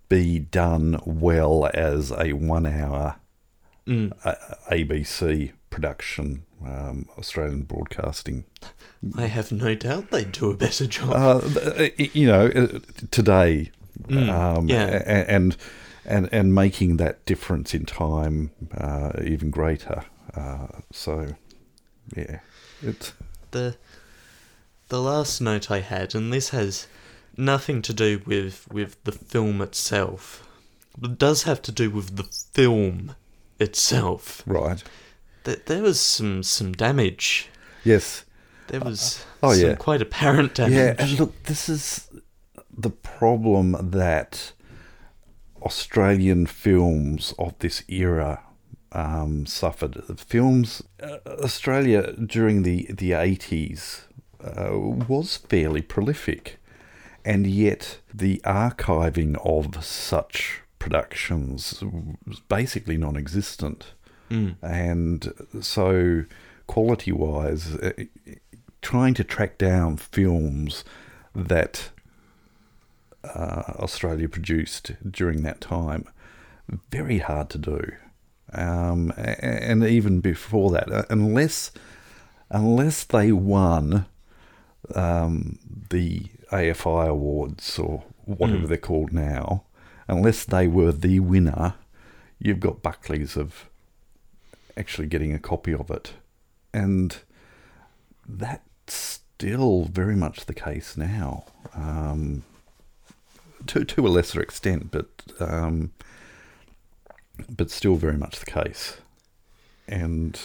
be 0.09 0.39
done 0.39 0.99
well 1.05 1.69
as 1.73 2.11
a 2.11 2.33
one-hour 2.33 3.15
Mm, 3.87 4.13
uh, 4.23 4.35
ABC 4.71 5.53
production, 5.71 6.45
um, 6.63 7.07
Australian 7.17 7.63
Broadcasting. 7.63 8.43
I 9.17 9.25
have 9.25 9.51
no 9.51 9.73
doubt 9.73 10.11
they'd 10.11 10.31
do 10.31 10.51
a 10.51 10.55
better 10.55 10.85
job. 10.85 11.09
Uh, 11.15 11.89
you 11.97 12.27
know, 12.27 12.45
uh, 12.45 12.79
today, 13.09 13.71
Mm, 14.07 14.29
um, 14.29 14.69
yeah. 14.69 15.03
and 15.27 15.57
and 16.05 16.29
and 16.31 16.53
making 16.53 16.97
that 16.97 17.25
difference 17.25 17.73
in 17.73 17.85
time 17.85 18.51
uh, 18.77 19.13
even 19.25 19.49
greater. 19.49 20.05
Uh, 20.35 20.67
so, 20.91 21.35
yeah, 22.15 22.39
it's 22.83 23.13
the 23.49 23.75
the 24.91 25.01
last 25.01 25.39
note 25.39 25.71
I 25.71 25.79
had, 25.79 26.13
and 26.13 26.31
this 26.31 26.49
has 26.49 26.85
nothing 27.37 27.81
to 27.81 27.93
do 27.93 28.21
with 28.25 28.67
with 28.71 29.01
the 29.05 29.13
film 29.13 29.61
itself. 29.61 30.45
but 30.97 31.11
It 31.11 31.17
does 31.17 31.43
have 31.43 31.61
to 31.63 31.71
do 31.71 31.89
with 31.89 32.17
the 32.17 32.27
film 32.53 33.15
itself. 33.57 34.43
Right. 34.45 34.83
That 35.45 35.65
there 35.65 35.81
was 35.81 35.99
some 35.99 36.43
some 36.43 36.73
damage. 36.73 37.49
Yes. 37.85 38.25
There 38.67 38.81
was 38.81 39.25
oh, 39.41 39.53
some 39.53 39.69
yeah. 39.69 39.75
quite 39.75 40.01
apparent 40.01 40.55
damage. 40.55 40.73
Yeah, 40.73 40.95
and 40.99 41.19
look, 41.19 41.43
this 41.43 41.69
is 41.69 42.09
the 42.77 42.89
problem 42.89 43.77
that 43.91 44.51
Australian 45.61 46.45
films 46.47 47.33
of 47.39 47.57
this 47.59 47.83
era 47.87 48.41
um, 48.91 49.45
suffered. 49.45 50.03
Films, 50.19 50.83
uh, 51.01 51.17
Australia 51.25 52.13
during 52.13 52.63
the 52.63 52.87
the 52.91 53.13
eighties 53.13 54.07
uh, 54.43 54.77
was 54.77 55.37
fairly 55.37 55.81
prolific, 55.81 56.57
and 57.23 57.45
yet 57.47 57.99
the 58.13 58.41
archiving 58.45 59.35
of 59.45 59.83
such 59.83 60.61
productions 60.79 61.83
was 62.27 62.39
basically 62.47 62.97
non-existent, 62.97 63.93
Mm. 64.29 64.55
and 64.61 65.33
so 65.61 66.23
quality-wise, 66.65 67.75
uh, 67.75 67.91
trying 68.81 69.13
to 69.13 69.23
track 69.25 69.57
down 69.57 69.97
films 69.97 70.85
that 71.35 71.89
uh, 73.23 73.63
Australia 73.77 74.29
produced 74.29 74.93
during 75.09 75.43
that 75.43 75.59
time, 75.61 76.05
very 76.89 77.17
hard 77.19 77.49
to 77.49 77.57
do. 77.57 77.91
Um, 78.53 79.13
and 79.17 79.83
even 79.83 80.21
before 80.21 80.71
that, 80.71 80.91
uh, 80.91 81.03
unless 81.09 81.71
unless 82.49 83.03
they 83.05 83.31
won 83.31 84.05
um, 84.95 85.59
the 85.89 86.25
AFI 86.51 87.07
awards 87.07 87.79
or 87.79 88.03
whatever 88.25 88.65
Mm. 88.65 88.67
they're 88.67 88.77
called 88.77 89.13
now, 89.13 89.63
unless 90.07 90.43
they 90.45 90.67
were 90.67 90.91
the 90.91 91.19
winner, 91.19 91.75
you've 92.39 92.59
got 92.59 92.81
Buckley's 92.81 93.35
of 93.37 93.69
actually 94.77 95.07
getting 95.07 95.33
a 95.33 95.39
copy 95.39 95.73
of 95.73 95.89
it, 95.89 96.13
and 96.73 97.17
that's 98.27 98.93
still 98.93 99.85
very 99.85 100.15
much 100.15 100.45
the 100.45 100.53
case 100.53 100.95
now. 100.97 101.45
Um, 101.73 102.43
to 103.67 103.85
to 103.85 104.07
a 104.07 104.09
lesser 104.09 104.41
extent, 104.41 104.91
but 104.91 105.07
um, 105.39 105.91
but 107.49 107.69
still 107.71 107.95
very 107.95 108.17
much 108.17 108.39
the 108.39 108.45
case. 108.45 108.97
And 109.87 110.39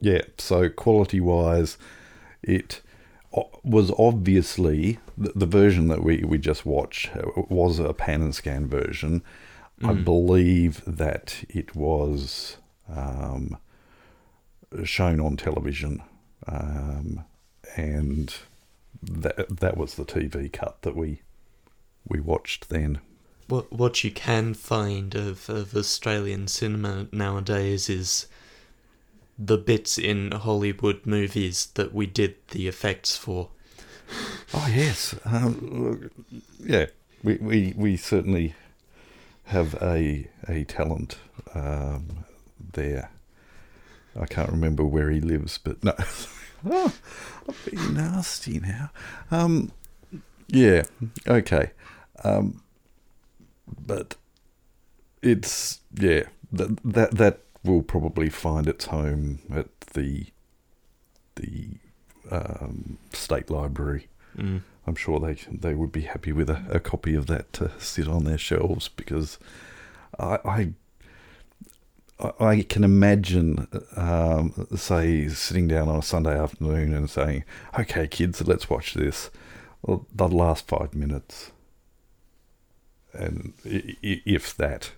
yeah, 0.00 0.22
so 0.38 0.68
quality 0.68 1.20
wise, 1.20 1.78
it 2.42 2.82
was 3.62 3.90
obviously 3.98 4.98
the, 5.18 5.32
the 5.34 5.46
version 5.46 5.88
that 5.88 6.02
we, 6.02 6.22
we 6.24 6.38
just 6.38 6.64
watched 6.64 7.14
uh, 7.16 7.22
was 7.48 7.78
a 7.78 7.92
pan 7.92 8.22
and 8.22 8.34
scan 8.34 8.66
version. 8.68 9.22
I 9.82 9.92
Mm. 9.92 10.04
believe 10.04 10.82
that 10.86 11.44
it 11.50 11.76
was 11.76 12.56
um, 12.88 13.58
shown 14.84 15.20
on 15.20 15.36
television, 15.36 16.02
um, 16.46 17.24
and 17.76 18.34
that 19.02 19.60
that 19.60 19.76
was 19.76 19.94
the 19.96 20.06
TV 20.06 20.50
cut 20.50 20.80
that 20.82 20.96
we 20.96 21.20
we 22.08 22.20
watched 22.20 22.70
then. 22.70 23.00
What 23.48 23.70
what 23.70 24.02
you 24.02 24.10
can 24.10 24.54
find 24.54 25.14
of, 25.14 25.48
of 25.50 25.76
Australian 25.76 26.48
cinema 26.48 27.08
nowadays 27.12 27.90
is 27.90 28.26
the 29.38 29.58
bits 29.58 29.98
in 29.98 30.32
Hollywood 30.32 31.04
movies 31.04 31.68
that 31.74 31.92
we 31.92 32.06
did 32.06 32.36
the 32.48 32.68
effects 32.68 33.16
for. 33.16 33.50
Oh 34.54 34.68
yes, 34.72 35.14
um, 35.24 36.10
yeah. 36.60 36.86
We, 37.22 37.36
we 37.36 37.74
we 37.76 37.96
certainly 37.96 38.54
have 39.44 39.74
a 39.82 40.28
a 40.48 40.64
talent 40.64 41.18
um, 41.54 42.24
there. 42.72 43.10
I 44.18 44.26
can't 44.26 44.50
remember 44.50 44.84
where 44.84 45.10
he 45.10 45.20
lives, 45.20 45.58
but 45.58 45.82
no. 45.82 45.92
oh, 46.70 46.94
I'm 47.48 47.54
being 47.68 47.94
nasty 47.94 48.60
now. 48.60 48.90
Um, 49.30 49.72
yeah, 50.48 50.84
okay. 51.26 51.72
Um, 52.24 52.62
but 53.66 54.14
it's 55.22 55.80
yeah 55.94 56.24
that 56.52 56.76
that 56.84 57.10
that 57.12 57.40
will 57.66 57.82
probably 57.82 58.30
find 58.30 58.66
its 58.68 58.86
home 58.86 59.40
at 59.52 59.80
the 59.92 60.26
the 61.36 61.68
um, 62.30 62.98
state 63.12 63.50
library. 63.50 64.08
Mm. 64.36 64.62
I'm 64.86 64.94
sure 64.94 65.18
they 65.20 65.34
they 65.50 65.74
would 65.74 65.92
be 65.92 66.02
happy 66.02 66.32
with 66.32 66.48
a, 66.48 66.64
a 66.70 66.80
copy 66.80 67.14
of 67.14 67.26
that 67.26 67.52
to 67.54 67.70
sit 67.78 68.08
on 68.08 68.24
their 68.24 68.38
shelves 68.38 68.88
because 68.88 69.38
I 70.18 70.38
I, 70.44 70.72
I 72.40 72.62
can 72.62 72.84
imagine 72.84 73.66
um, 73.96 74.66
say 74.76 75.28
sitting 75.28 75.68
down 75.68 75.88
on 75.88 75.98
a 75.98 76.02
Sunday 76.02 76.38
afternoon 76.38 76.94
and 76.94 77.10
saying, 77.10 77.44
"Okay, 77.78 78.06
kids, 78.08 78.46
let's 78.46 78.70
watch 78.70 78.94
this." 78.94 79.30
Well, 79.82 80.06
the 80.14 80.28
last 80.28 80.66
five 80.66 80.94
minutes, 80.94 81.50
and 83.12 83.52
if 83.64 84.56
that, 84.56 84.92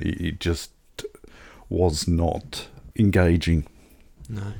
it 0.00 0.40
just 0.40 0.70
was 1.68 2.06
not 2.06 2.68
engaging. 2.96 3.66
No. 4.28 4.54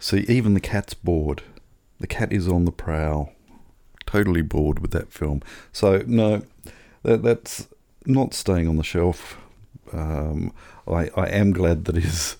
See, 0.00 0.24
even 0.28 0.54
the 0.54 0.60
cat's 0.60 0.94
bored. 0.94 1.42
The 1.98 2.06
cat 2.06 2.32
is 2.32 2.48
on 2.48 2.64
the 2.64 2.72
prowl. 2.72 3.32
Totally 4.04 4.42
bored 4.42 4.78
with 4.78 4.92
that 4.92 5.12
film. 5.12 5.42
So 5.72 6.02
no, 6.06 6.42
that, 7.02 7.22
that's 7.22 7.68
not 8.04 8.34
staying 8.34 8.68
on 8.68 8.76
the 8.76 8.84
shelf. 8.84 9.38
Um, 9.92 10.52
I 10.86 11.10
I 11.16 11.26
am 11.28 11.52
glad 11.52 11.86
that 11.86 11.96
is 11.96 12.36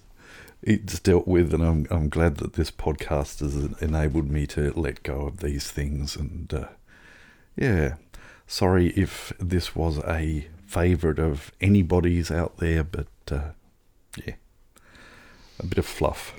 it's 0.62 0.98
dealt 1.00 1.26
with, 1.26 1.54
and 1.54 1.62
I'm 1.62 1.86
I'm 1.90 2.08
glad 2.08 2.36
that 2.36 2.54
this 2.54 2.70
podcast 2.70 3.40
has 3.40 3.54
enabled 3.80 4.30
me 4.30 4.46
to 4.48 4.72
let 4.78 5.02
go 5.02 5.22
of 5.22 5.38
these 5.38 5.70
things. 5.70 6.16
And 6.16 6.52
uh, 6.52 6.68
yeah, 7.56 7.94
sorry 8.46 8.88
if 8.90 9.32
this 9.38 9.74
was 9.74 9.98
a 9.98 10.48
favourite 10.66 11.18
of 11.18 11.52
anybody's 11.61 12.31
out 12.31 12.57
there, 12.59 12.85
but 12.85 13.07
uh, 13.31 13.50
yeah, 14.24 14.35
a 15.61 15.66
bit 15.66 15.79
of 15.79 15.87
fluff. 15.87 16.35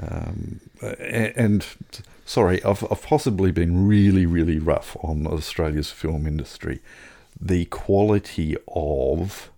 Um, 0.00 0.60
and 0.80 1.66
sorry, 2.24 2.62
I've, 2.62 2.84
I've 2.90 3.02
possibly 3.02 3.50
been 3.50 3.86
really, 3.88 4.26
really 4.26 4.58
rough 4.58 4.96
on 5.02 5.26
Australia's 5.26 5.90
film 5.90 6.26
industry. 6.26 6.80
The 7.40 7.64
quality 7.66 8.56
of, 8.68 9.50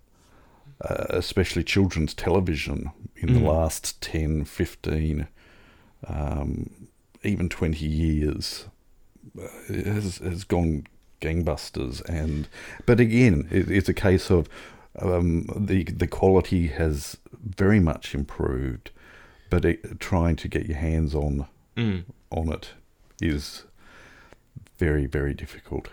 uh, 0.83 1.05
especially 1.09 1.63
children's 1.63 2.13
television 2.13 2.91
in 3.15 3.33
the 3.33 3.39
Mm. 3.39 3.47
last 3.47 4.01
10, 4.01 4.45
15, 4.45 5.27
um, 6.07 6.87
even 7.23 7.47
20 7.47 7.85
years 7.85 8.65
uh, 9.39 9.47
has, 9.73 10.17
has 10.17 10.43
gone 10.43 10.87
gangbusters. 11.21 12.01
And 12.09 12.47
But 12.85 12.99
again, 12.99 13.47
it, 13.51 13.69
it's 13.71 13.89
a 13.89 13.93
case 13.93 14.29
of 14.29 14.49
um, 14.99 15.47
the, 15.55 15.83
the 15.83 16.07
quality 16.07 16.67
has 16.67 17.17
very 17.43 17.79
much 17.79 18.13
improved 18.13 18.91
but 19.49 19.65
it, 19.65 19.99
trying 19.99 20.35
to 20.37 20.47
get 20.47 20.65
your 20.67 20.77
hands 20.77 21.13
on 21.15 21.45
Mm. 21.77 22.03
on 22.29 22.51
it 22.51 22.69
is 23.21 23.63
very 24.77 25.05
very 25.07 25.33
difficult. 25.33 25.87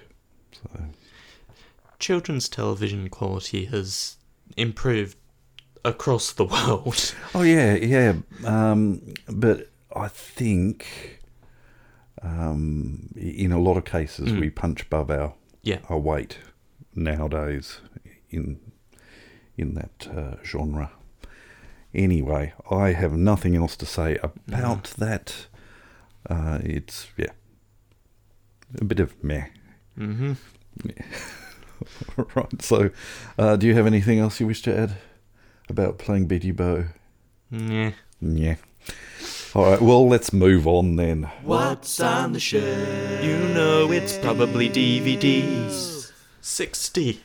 So 0.52 0.68
Children's 1.98 2.48
television 2.48 3.08
quality 3.08 3.64
has 3.66 4.16
improved 4.56 5.16
across 5.84 6.32
the 6.32 6.44
world. 6.54 7.14
oh 7.34 7.42
yeah 7.42 7.74
yeah, 7.74 8.14
um, 8.44 9.00
but 9.28 9.68
I 9.94 10.08
think 10.08 11.17
um, 12.22 13.08
in 13.16 13.52
a 13.52 13.58
lot 13.60 13.76
of 13.76 13.84
cases 13.84 14.32
Mm. 14.32 14.40
we 14.40 14.50
punch 14.50 14.82
above 14.82 15.10
our 15.10 15.34
Yeah. 15.62 15.78
our 15.88 15.98
weight 15.98 16.38
nowadays 16.94 17.80
in 18.30 18.58
in 19.56 19.74
that 19.74 20.08
uh, 20.16 20.36
genre. 20.44 20.90
Anyway, 21.94 22.52
I 22.70 22.92
have 22.92 23.16
nothing 23.16 23.56
else 23.56 23.76
to 23.76 23.86
say 23.86 24.16
about 24.22 24.84
that. 24.98 25.46
Uh, 26.30 26.58
it's 26.62 27.08
yeah, 27.16 27.32
a 28.80 28.84
bit 28.84 29.00
of 29.00 29.12
meh. 29.24 29.46
hmm 29.96 30.32
right. 32.34 32.62
So, 32.62 32.90
uh, 33.38 33.56
do 33.56 33.66
you 33.66 33.74
have 33.74 33.86
anything 33.86 34.18
else 34.18 34.40
you 34.40 34.46
wish 34.46 34.62
to 34.62 34.76
add 34.76 34.96
about 35.68 35.98
playing 35.98 36.26
Betty 36.26 36.50
Bow? 36.52 36.84
Yeah. 37.50 37.92
Yeah. 38.20 38.56
All 39.54 39.64
right. 39.64 39.80
Well, 39.80 40.06
let's 40.06 40.32
move 40.32 40.66
on 40.66 40.96
then. 40.96 41.30
What's 41.42 42.00
on 42.00 42.32
the 42.34 42.40
shelf? 42.40 43.24
You 43.24 43.38
know 43.54 43.90
it's 43.90 44.18
probably 44.18 44.68
DVDs. 44.68 46.12
60. 46.42 47.22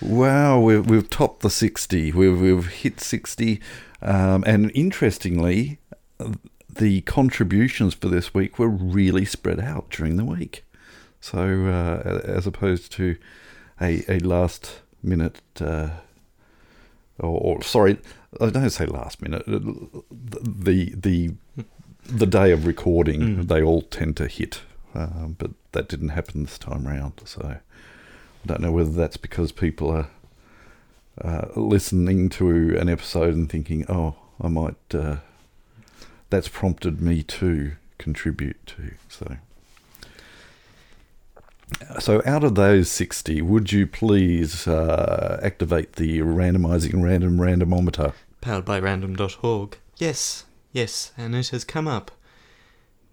Wow, 0.00 0.58
we've 0.58 0.84
we've 0.84 1.08
topped 1.08 1.42
the 1.42 1.50
sixty. 1.50 2.10
We've 2.10 2.40
we've 2.40 2.66
hit 2.66 2.98
sixty, 2.98 3.60
um, 4.00 4.42
and 4.44 4.72
interestingly, 4.74 5.78
the 6.68 7.02
contributions 7.02 7.94
for 7.94 8.08
this 8.08 8.34
week 8.34 8.58
were 8.58 8.68
really 8.68 9.24
spread 9.24 9.60
out 9.60 9.90
during 9.90 10.16
the 10.16 10.24
week. 10.24 10.64
So, 11.20 11.66
uh, 11.66 12.20
as 12.24 12.48
opposed 12.48 12.90
to 12.92 13.16
a, 13.80 14.02
a 14.08 14.18
last 14.18 14.80
minute, 15.04 15.40
uh, 15.60 15.90
or, 17.18 17.56
or 17.58 17.62
sorry, 17.62 17.98
I 18.40 18.50
don't 18.50 18.70
say 18.70 18.86
last 18.86 19.20
minute, 19.22 19.44
the 19.46 20.92
the 20.96 21.34
the 22.06 22.26
day 22.26 22.50
of 22.52 22.66
recording, 22.66 23.20
Mm. 23.20 23.48
they 23.48 23.62
all 23.62 23.82
tend 23.82 24.16
to 24.16 24.26
hit, 24.26 24.60
um, 24.94 25.36
but 25.38 25.50
that 25.72 25.88
didn't 25.88 26.10
happen 26.10 26.42
this 26.44 26.58
time 26.58 26.86
round. 26.86 27.20
So, 27.24 27.40
I 27.44 28.46
don't 28.46 28.60
know 28.60 28.72
whether 28.72 28.90
that's 28.90 29.16
because 29.16 29.52
people 29.52 29.88
are 29.90 30.08
uh, 31.22 31.48
listening 31.54 32.28
to 32.30 32.76
an 32.78 32.88
episode 32.88 33.34
and 33.34 33.48
thinking, 33.48 33.84
"Oh, 33.88 34.16
I 34.40 34.48
might." 34.48 34.76
Uh, 34.94 35.16
that's 36.30 36.48
prompted 36.48 37.00
me 37.02 37.22
to 37.24 37.72
contribute 37.98 38.66
to. 38.66 38.92
So, 39.08 39.36
so 42.00 42.22
out 42.26 42.44
of 42.44 42.54
those 42.54 42.90
sixty, 42.90 43.40
would 43.42 43.72
you 43.72 43.86
please 43.86 44.66
uh, 44.66 45.40
activate 45.42 45.94
the 45.94 46.20
randomizing 46.20 47.02
random 47.02 47.38
randomometer? 47.38 48.12
Powered 48.40 48.64
by 48.64 48.78
random.org. 48.80 49.78
Yes, 49.96 50.44
yes, 50.72 51.12
and 51.16 51.34
it 51.34 51.48
has 51.48 51.64
come 51.64 51.86
up 51.88 52.10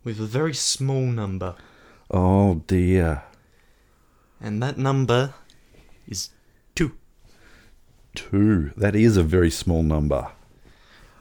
with 0.03 0.19
a 0.19 0.25
very 0.25 0.53
small 0.53 1.01
number. 1.05 1.55
Oh 2.11 2.63
dear, 2.67 3.23
And 4.41 4.61
that 4.63 4.77
number 4.77 5.33
is 6.07 6.29
two. 6.73 6.93
two. 8.15 8.71
That 8.75 8.95
is 8.95 9.17
a 9.17 9.23
very 9.23 9.51
small 9.51 9.83
number. 9.83 10.29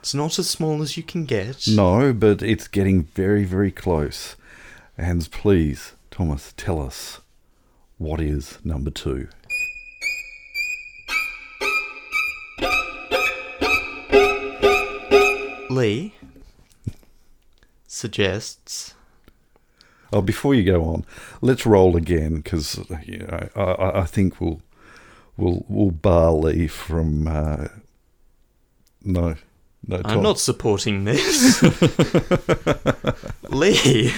It's 0.01 0.15
not 0.15 0.39
as 0.39 0.49
small 0.49 0.81
as 0.81 0.97
you 0.97 1.03
can 1.03 1.27
get. 1.27 1.67
No, 1.69 2.13
but 2.15 2.41
it's 2.41 2.69
getting 2.69 3.03
very, 3.03 3.45
very 3.45 3.71
close. 3.73 4.37
And 4.97 5.31
please, 5.31 5.93
Thomas, 6.19 6.53
tell 6.57 6.81
us 6.83 7.21
what 7.97 8.21
is 8.21 8.59
number 8.65 8.91
two. 8.91 9.29
Lee 15.71 16.15
suggests 17.87 18.95
Oh, 20.11 20.23
before 20.23 20.55
you 20.55 20.65
go 20.65 20.85
on, 20.87 21.05
let's 21.43 21.67
roll 21.67 21.95
again 21.95 22.37
because 22.37 22.81
you 23.05 23.19
know, 23.19 23.49
I- 23.55 23.61
I, 23.61 24.01
I 24.01 24.05
think 24.07 24.41
we'll 24.41 24.63
we'll 25.37 25.67
we'll 25.69 25.91
bar 25.91 26.33
Lee 26.33 26.67
from. 26.67 27.29
Uh, 27.29 27.69
no, 29.05 29.37
no. 29.87 29.97
I'm 29.97 30.03
Tom. 30.03 30.23
not 30.23 30.39
supporting 30.39 31.05
this. 31.05 31.63
Lee 33.51 34.13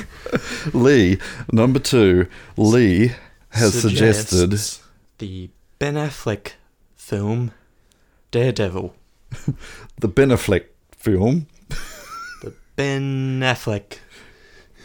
Lee. 0.73 1.19
Number 1.53 1.79
two, 1.79 2.27
Lee 2.57 3.13
has 3.51 3.81
suggested 3.81 4.59
the 5.19 5.51
Ben 5.79 5.95
Affleck 5.95 6.53
film 6.97 7.53
Daredevil. 8.31 8.95
the 10.01 10.09
Ben 10.09 10.29
Affleck 10.31 10.65
film. 10.93 11.47
The 12.43 12.55
Ben 12.77 13.41
Affleck. 13.41 13.99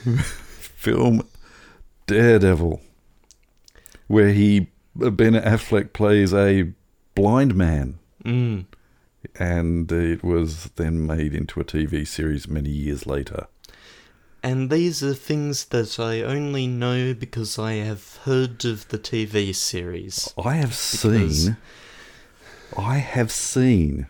film 0.59 1.27
Daredevil, 2.05 2.79
where 4.07 4.29
he 4.29 4.67
Ben 4.95 5.33
Affleck 5.33 5.93
plays 5.93 6.33
a 6.33 6.71
blind 7.15 7.55
man, 7.55 7.97
Mm. 8.23 8.65
And 9.37 9.91
it 9.91 10.23
was 10.23 10.65
then 10.75 11.05
made 11.05 11.33
into 11.33 11.59
a 11.59 11.63
TV 11.65 12.07
series 12.07 12.47
many 12.47 12.69
years 12.69 13.05
later. 13.05 13.47
And 14.43 14.69
these 14.69 15.03
are 15.03 15.15
things 15.15 15.65
that 15.65 15.99
I 15.99 16.21
only 16.21 16.67
know 16.67 17.13
because 17.15 17.57
I 17.57 17.73
have 17.73 18.17
heard 18.25 18.63
of 18.63 18.87
the 18.89 18.99
TV 18.99 19.55
series. 19.55 20.31
I 20.43 20.53
have 20.55 20.75
seen, 20.75 21.57
I 22.77 22.97
have 22.97 23.31
seen 23.31 24.07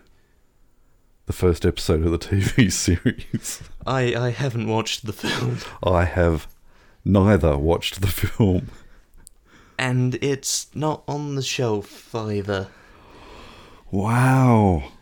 the 1.24 1.32
first 1.32 1.64
episode 1.64 2.04
of 2.04 2.12
the 2.12 2.18
TV 2.18 2.70
series. 2.86 3.62
I, 3.86 4.14
I 4.14 4.30
haven't 4.30 4.68
watched 4.68 5.06
the 5.06 5.12
film, 5.14 5.58
I 5.82 6.04
have 6.04 6.46
neither 7.04 7.56
watched 7.56 8.00
the 8.00 8.06
film. 8.08 8.68
and 9.78 10.16
it's 10.16 10.68
not 10.74 11.02
on 11.08 11.34
the 11.36 11.42
shelf 11.42 12.14
either. 12.14 12.68
Wow, 13.90 14.92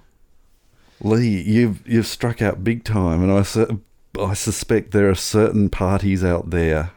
Lee, 1.04 1.42
you've 1.42 1.86
you've 1.86 2.06
struck 2.06 2.40
out 2.40 2.64
big 2.64 2.82
time, 2.82 3.22
and 3.22 3.30
I 3.30 3.42
su- 3.42 3.82
I 4.18 4.32
suspect 4.32 4.90
there 4.90 5.10
are 5.10 5.14
certain 5.14 5.68
parties 5.68 6.24
out 6.24 6.48
there. 6.48 6.92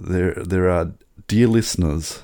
There 0.00 0.32
there 0.34 0.70
are 0.70 0.92
dear 1.28 1.46
listeners, 1.46 2.22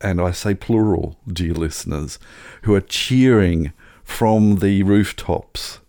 and 0.00 0.18
I 0.20 0.30
say 0.30 0.54
plural, 0.54 1.18
dear 1.30 1.52
listeners, 1.52 2.18
who 2.62 2.74
are 2.74 2.80
cheering 2.80 3.72
from 4.04 4.60
the 4.60 4.82
rooftops 4.84 5.80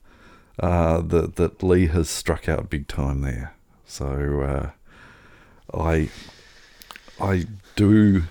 uh, 0.60 1.00
that 1.02 1.38
that 1.38 1.63
Lee 1.63 1.88
has 1.88 2.10
struck 2.10 2.50
out 2.50 2.70
big 2.70 2.90
time 2.90 3.22
there. 3.22 3.56
So 3.86 4.42
uh, 4.42 4.70
I 5.74 6.10
I 7.22 7.46
do 7.78 8.24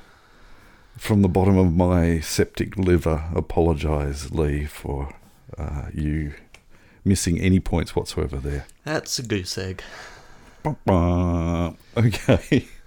from 0.99 1.23
the 1.23 1.29
bottom 1.29 1.57
of 1.57 1.75
my 1.75 2.21
septic 2.21 2.77
liver 2.77 3.25
apologize, 3.35 4.31
Lee, 4.31 4.67
for 4.67 5.15
uh, 5.59 5.87
you 5.95 6.35
missing 7.05 7.41
any 7.41 7.61
points 7.61 7.95
whatsoever 7.95 8.37
there. 8.39 8.67
That's 8.85 9.19
a 9.19 9.23
goose 9.23 9.57
egg. 9.59 9.83
Okay. 11.97 12.67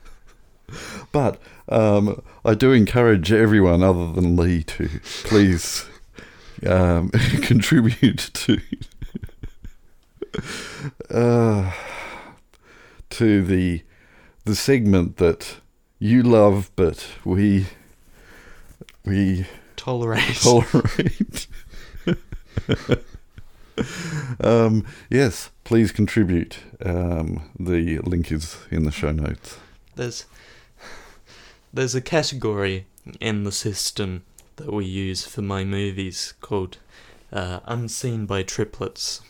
But 1.11 1.41
um, 1.67 2.21
I 2.45 2.53
do 2.53 2.71
encourage 2.73 3.31
everyone 3.31 3.81
other 3.81 4.11
than 4.13 4.35
Lee 4.35 4.61
to 4.65 4.87
please 5.23 5.87
um, 6.63 7.09
contribute 7.41 8.29
to 8.33 8.59
uh, 11.09 11.71
to 13.09 13.43
the 13.43 13.81
the 14.45 14.55
segment 14.55 15.17
that 15.17 15.57
you 15.97 16.21
love, 16.21 16.69
but 16.75 17.07
we 17.25 17.65
we 19.03 19.47
Tolerate. 19.75 20.35
tolerate. 20.35 21.47
um, 24.41 24.85
yes, 25.09 25.49
please 25.63 25.91
contribute. 25.91 26.59
Um, 26.83 27.49
the 27.59 27.99
link 27.99 28.31
is 28.31 28.57
in 28.71 28.83
the 28.83 28.91
show 28.91 29.11
notes. 29.11 29.57
there's 29.95 30.25
there's 31.73 31.95
a 31.95 32.01
category 32.01 32.85
in 33.19 33.43
the 33.43 33.51
system 33.51 34.23
that 34.55 34.71
we 34.73 34.85
use 34.85 35.25
for 35.25 35.41
my 35.41 35.63
movies 35.63 36.33
called 36.41 36.77
uh, 37.31 37.59
unseen 37.65 38.25
by 38.25 38.43
triplets 38.43 39.21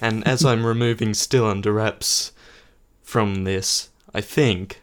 and 0.00 0.26
as 0.26 0.44
i'm 0.50 0.66
removing 0.66 1.14
still 1.14 1.46
under 1.46 1.72
wraps 1.72 2.32
from 3.02 3.44
this 3.44 3.88
i 4.14 4.20
think 4.20 4.80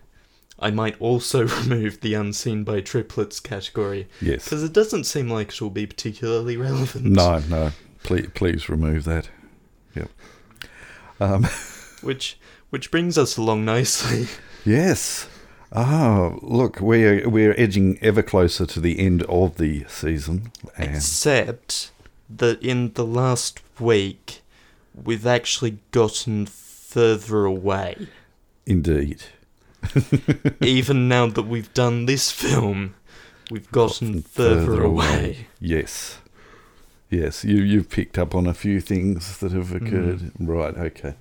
i 0.59 0.69
might 0.71 0.99
also 0.99 1.47
remove 1.61 1.99
the 2.01 2.13
unseen 2.13 2.63
by 2.63 2.79
triplets 2.81 3.39
category 3.39 4.07
Yes. 4.21 4.43
because 4.45 4.63
it 4.63 4.73
doesn't 4.73 5.03
seem 5.05 5.29
like 5.29 5.49
it 5.53 5.61
will 5.61 5.69
be 5.69 5.85
particularly 5.85 6.57
relevant 6.57 7.05
No, 7.05 7.39
no. 7.49 7.71
Please, 8.03 8.29
please 8.33 8.69
remove 8.69 9.03
that. 9.03 9.29
Yep. 9.95 10.09
Um, 11.19 11.43
which 12.01 12.37
which 12.69 12.89
brings 12.91 13.17
us 13.17 13.35
along 13.37 13.65
nicely 13.65 14.27
yes. 14.65 15.27
Ah, 15.73 16.35
look, 16.41 16.79
we're 16.79 17.27
we're 17.27 17.53
edging 17.57 17.97
ever 18.01 18.23
closer 18.23 18.65
to 18.67 18.79
the 18.79 18.99
end 18.99 19.23
of 19.23 19.57
the 19.57 19.83
season, 19.89 20.51
and 20.77 20.95
Except 20.95 21.91
that 22.29 22.61
in 22.63 22.93
the 22.93 23.05
last 23.05 23.59
week, 23.79 24.41
we've 24.95 25.27
actually 25.27 25.79
gotten 25.91 26.45
further 26.45 27.43
away. 27.43 28.07
indeed, 28.65 29.23
Even 30.61 31.07
now 31.07 31.27
that 31.27 31.43
we've 31.43 31.73
done 31.73 32.05
this 32.05 32.31
film, 32.31 32.95
we've 33.51 33.71
gotten 33.71 34.21
further, 34.21 34.83
away. 34.83 35.47
Yes. 35.59 36.19
Yes, 37.09 37.45
you 37.45 37.57
you've 37.57 37.89
picked 37.89 38.17
up 38.17 38.35
on 38.35 38.47
a 38.47 38.53
few 38.53 38.81
things 38.81 39.37
that 39.37 39.53
have 39.53 39.73
occurred. 39.73 40.31
Right, 40.39 40.75
okay. 40.75 41.15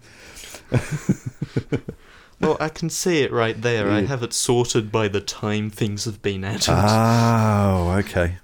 Well, 2.41 2.57
I 2.61 2.69
can 2.69 2.91
see 2.91 3.23
it 3.23 3.33
right 3.33 3.61
there. 3.61 3.91
I 3.91 4.03
have 4.03 4.23
it 4.23 4.33
sorted 4.33 4.93
by 4.93 5.09
the 5.09 5.21
time 5.21 5.71
things 5.71 6.05
have 6.05 6.21
been 6.21 6.45
added. 6.45 6.69
Oh, 6.69 7.97
okay. 7.99 8.37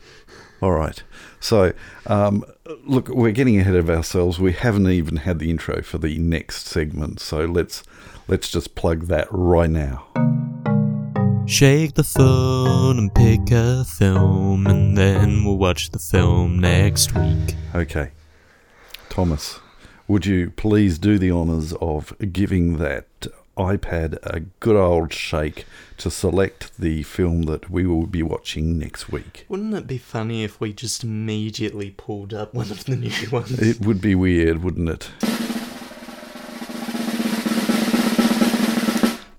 All 0.62 0.72
right. 0.72 1.02
So, 1.40 1.72
um, 2.06 2.44
look, 2.84 3.08
we're 3.08 3.32
getting 3.32 3.60
ahead 3.60 3.74
of 3.74 3.90
ourselves. 3.90 4.38
We 4.38 4.52
haven't 4.52 4.88
even 4.88 5.18
had 5.18 5.40
the 5.40 5.50
intro 5.50 5.82
for 5.82 5.98
the 5.98 6.16
next 6.18 6.66
segment, 6.66 7.20
so 7.20 7.44
let's 7.44 7.82
let's 8.28 8.50
just 8.50 8.74
plug 8.74 9.06
that 9.06 9.28
right 9.30 9.70
now. 9.70 10.06
Shake 11.46 11.94
the 11.94 12.04
phone 12.04 12.98
and 12.98 13.14
pick 13.14 13.50
a 13.50 13.84
film, 13.84 14.66
and 14.66 14.96
then 14.96 15.44
we'll 15.44 15.58
watch 15.58 15.90
the 15.90 15.98
film 15.98 16.58
next 16.60 17.14
week. 17.14 17.56
Okay, 17.74 18.12
Thomas, 19.08 19.60
would 20.08 20.24
you 20.24 20.50
please 20.50 20.98
do 20.98 21.18
the 21.18 21.30
honours 21.32 21.72
of 21.74 22.14
giving 22.32 22.78
that 22.78 23.06
iPad 23.56 24.18
a 24.22 24.40
good 24.60 24.76
old 24.76 25.12
shake 25.12 25.66
to 25.98 26.10
select 26.10 26.78
the 26.78 27.02
film 27.02 27.42
that 27.42 27.68
we 27.70 27.86
will 27.86 28.06
be 28.06 28.22
watching 28.22 28.78
next 28.78 29.10
week? 29.10 29.44
Wouldn't 29.48 29.74
it 29.74 29.86
be 29.86 29.98
funny 29.98 30.44
if 30.44 30.60
we 30.60 30.72
just 30.72 31.04
immediately 31.04 31.90
pulled 31.90 32.32
up 32.32 32.54
one 32.54 32.70
of 32.70 32.84
the 32.84 32.96
new 32.96 33.12
ones? 33.30 33.58
It 33.60 33.84
would 33.84 34.00
be 34.00 34.14
weird, 34.14 34.62
wouldn't 34.62 34.88
it? 34.88 35.10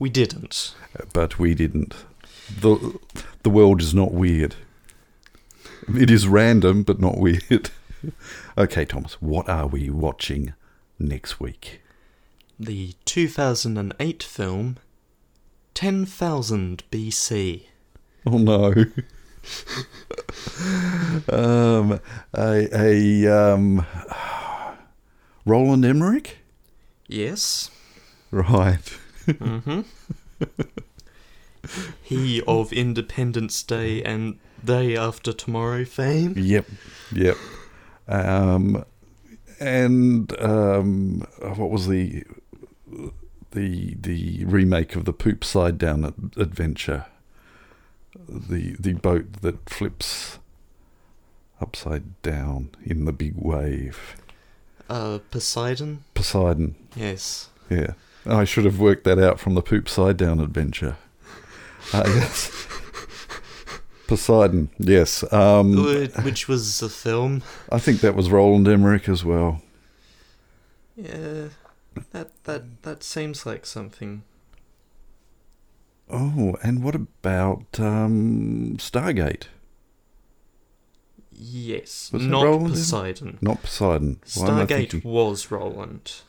We 0.04 0.10
didn't. 0.10 0.76
But 1.14 1.40
we 1.40 1.56
didn't. 1.56 1.96
The, 2.60 3.00
the 3.44 3.50
world 3.50 3.82
is 3.82 3.94
not 3.94 4.12
weird. 4.12 4.56
It 5.98 6.12
is 6.12 6.28
random, 6.28 6.84
but 6.84 7.00
not 7.00 7.18
weird. 7.18 7.70
okay, 8.58 8.84
Thomas, 8.84 9.14
what 9.22 9.48
are 9.48 9.66
we 9.66 9.90
watching 9.90 10.56
next 11.00 11.40
week? 11.40 11.80
The 12.60 12.96
2008 13.06 14.24
film 14.24 14.76
10,000 15.74 16.84
BC. 16.92 17.64
Oh 18.26 18.38
no. 18.38 18.74
um, 21.30 22.02
a, 22.34 22.68
a 22.78 23.54
um, 23.54 23.86
Roland 25.46 25.86
Emmerich? 25.86 26.40
Yes. 27.08 27.72
Right. 28.32 28.98
Mm-hmm. 29.28 29.82
he 32.04 32.42
of 32.48 32.74
Independence 32.74 33.64
Day 33.64 34.04
and 34.04 34.40
Day 34.64 34.96
After 34.96 35.34
Tomorrow 35.34 35.86
fame. 35.86 36.34
Yep. 36.38 36.66
Yep. 37.14 37.38
Um, 38.08 38.86
and 39.60 40.40
um, 40.42 41.26
what 41.40 41.70
was 41.70 41.88
the 41.88 42.24
the 43.52 43.96
the 44.00 44.46
remake 44.46 44.96
of 44.96 45.06
the 45.06 45.14
Poop 45.14 45.44
Side 45.44 45.78
Down 45.78 46.32
adventure? 46.38 47.06
The 48.28 48.76
the 48.80 48.94
boat 48.94 49.42
that 49.42 49.70
flips 49.70 50.40
upside 51.62 52.22
down 52.22 52.70
in 52.84 53.06
the 53.06 53.14
big 53.14 53.36
wave. 53.38 54.18
Uh, 54.90 55.20
Poseidon? 55.32 56.04
Poseidon. 56.14 56.76
Yes. 56.96 57.50
Yeah. 57.70 57.94
I 58.26 58.44
should 58.44 58.66
have 58.66 58.80
worked 58.80 59.04
that 59.04 59.20
out 59.20 59.40
from 59.40 59.54
the 59.56 59.62
Poop 59.62 59.90
Side 59.90 60.18
Down 60.18 60.40
adventure. 60.40 60.98
Uh, 61.94 62.04
yes. 62.08 62.68
Poseidon, 64.08 64.70
yes. 64.80 65.24
Um, 65.34 65.76
Which 66.24 66.48
was 66.48 66.82
a 66.82 66.90
film. 66.90 67.44
I 67.72 67.80
think 67.80 68.02
that 68.02 68.16
was 68.16 68.30
Roland 68.30 68.68
Emmerich 68.68 69.10
as 69.10 69.24
well. 69.26 69.62
Yeah. 70.96 71.50
That, 72.12 72.32
that, 72.46 72.84
that 72.84 73.04
seems 73.04 73.46
like 73.46 73.66
something. 73.66 74.24
Oh, 76.10 76.56
and 76.62 76.84
what 76.84 76.96
about 76.96 77.80
um, 77.80 78.76
Stargate? 78.78 79.46
Yes. 81.32 82.12
Was 82.14 82.24
not? 82.24 82.44
Poseidon. 82.44 83.38
Not 83.42 83.64
Poseidon. 83.64 84.20
Why 84.36 84.48
Stargate 84.48 85.04
was 85.04 85.50
Roland. 85.50 86.22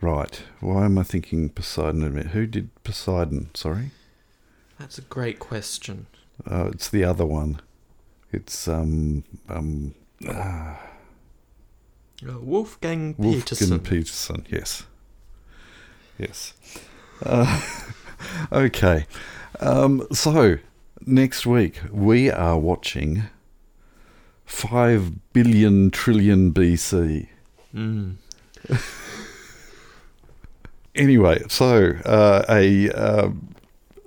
Right. 0.00 0.42
Why 0.60 0.84
am 0.84 0.98
I 0.98 1.02
thinking 1.02 1.48
Poseidon? 1.48 2.02
a 2.04 2.10
minute? 2.10 2.32
Who 2.32 2.46
did 2.46 2.70
Poseidon? 2.84 3.50
Sorry. 3.54 3.90
That's 4.78 4.98
a 4.98 5.02
great 5.02 5.38
question. 5.38 6.06
Uh, 6.50 6.70
it's 6.72 6.88
the 6.88 7.04
other 7.04 7.24
one. 7.24 7.60
It's 8.32 8.66
um 8.66 9.22
um 9.48 9.94
ah, 10.28 10.80
Uh, 12.26 12.38
Wolfgang 12.40 13.14
Wolfgang 13.16 13.40
Petersen. 13.40 13.80
Petersen. 13.80 14.46
Yes. 14.50 14.82
Yes. 16.18 16.54
Uh, 17.24 17.60
okay. 18.52 19.06
Um, 19.60 20.06
so 20.12 20.58
next 21.06 21.46
week 21.46 21.80
we 21.92 22.30
are 22.30 22.58
watching 22.58 23.24
five 24.44 25.32
billion 25.32 25.90
trillion 25.92 26.52
BC. 26.52 27.28
Mm. 27.74 28.16
Anyway, 30.94 31.42
so 31.48 31.94
uh, 32.04 32.44
a 32.48 32.90
um, 32.90 33.54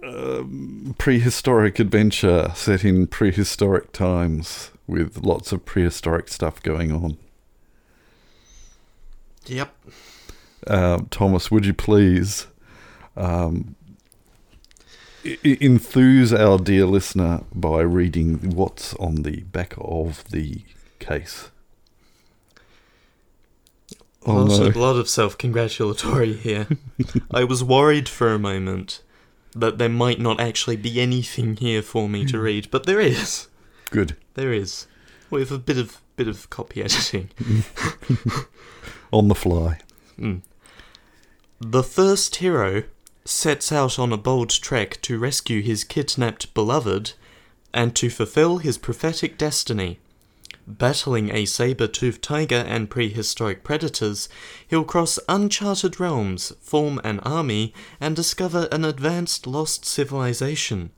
um, 0.03 0.95
prehistoric 0.97 1.79
adventure 1.79 2.51
set 2.55 2.85
in 2.85 3.07
prehistoric 3.07 3.91
times 3.91 4.71
with 4.87 5.17
lots 5.17 5.51
of 5.51 5.65
prehistoric 5.65 6.29
stuff 6.29 6.63
going 6.63 6.91
on. 6.91 7.17
Yep. 9.47 9.75
Uh, 10.65 11.01
Thomas, 11.09 11.51
would 11.51 11.65
you 11.65 11.73
please 11.73 12.47
um, 13.15 13.75
I- 15.25 15.57
enthuse 15.61 16.33
our 16.33 16.57
dear 16.57 16.85
listener 16.85 17.43
by 17.53 17.81
reading 17.81 18.51
what's 18.55 18.93
on 18.95 19.23
the 19.23 19.41
back 19.43 19.73
of 19.77 20.23
the 20.31 20.61
case? 20.99 21.51
A 24.25 24.29
Oh, 24.29 24.43
lot, 24.43 24.59
no. 24.59 24.65
of, 24.67 24.75
lot 24.75 24.95
of 24.97 25.07
self-congratulatory 25.09 26.33
here. 26.33 26.67
I 27.31 27.43
was 27.43 27.63
worried 27.63 28.09
for 28.09 28.33
a 28.33 28.39
moment 28.39 29.01
that 29.55 29.77
there 29.77 29.89
might 29.89 30.19
not 30.19 30.39
actually 30.39 30.75
be 30.75 30.99
anything 30.99 31.55
here 31.57 31.81
for 31.81 32.09
me 32.09 32.21
Hmm. 32.21 32.27
to 32.27 32.39
read, 32.39 32.67
but 32.71 32.85
there 32.85 32.99
is. 32.99 33.47
Good. 33.89 34.15
There 34.33 34.51
is. 34.51 34.87
With 35.29 35.51
a 35.51 35.57
bit 35.57 35.77
of 35.77 36.01
bit 36.15 36.27
of 36.27 36.49
copy 36.49 36.81
editing. 36.81 37.29
On 39.11 39.27
the 39.27 39.35
fly. 39.35 39.79
Mm. 40.19 40.41
The 41.59 41.83
first 41.83 42.37
hero 42.37 42.83
sets 43.23 43.71
out 43.71 43.99
on 43.99 44.11
a 44.13 44.17
bold 44.17 44.49
trek 44.49 44.99
to 45.03 45.19
rescue 45.19 45.61
his 45.61 45.83
kidnapped 45.83 46.53
beloved 46.53 47.13
and 47.73 47.95
to 47.95 48.09
fulfill 48.09 48.57
his 48.59 48.77
prophetic 48.77 49.37
destiny. 49.37 49.99
Battling 50.67 51.33
a 51.33 51.45
saber-toothed 51.45 52.21
tiger 52.21 52.65
and 52.67 52.89
prehistoric 52.89 53.63
predators, 53.63 54.27
he'll 54.67 54.83
cross 54.83 55.17
uncharted 55.29 55.97
realms, 55.97 56.51
form 56.59 56.99
an 57.05 57.21
army, 57.21 57.73
and 58.01 58.17
discover 58.17 58.67
an 58.69 58.83
advanced 58.83 59.47
lost 59.47 59.85
civilization. 59.85 60.91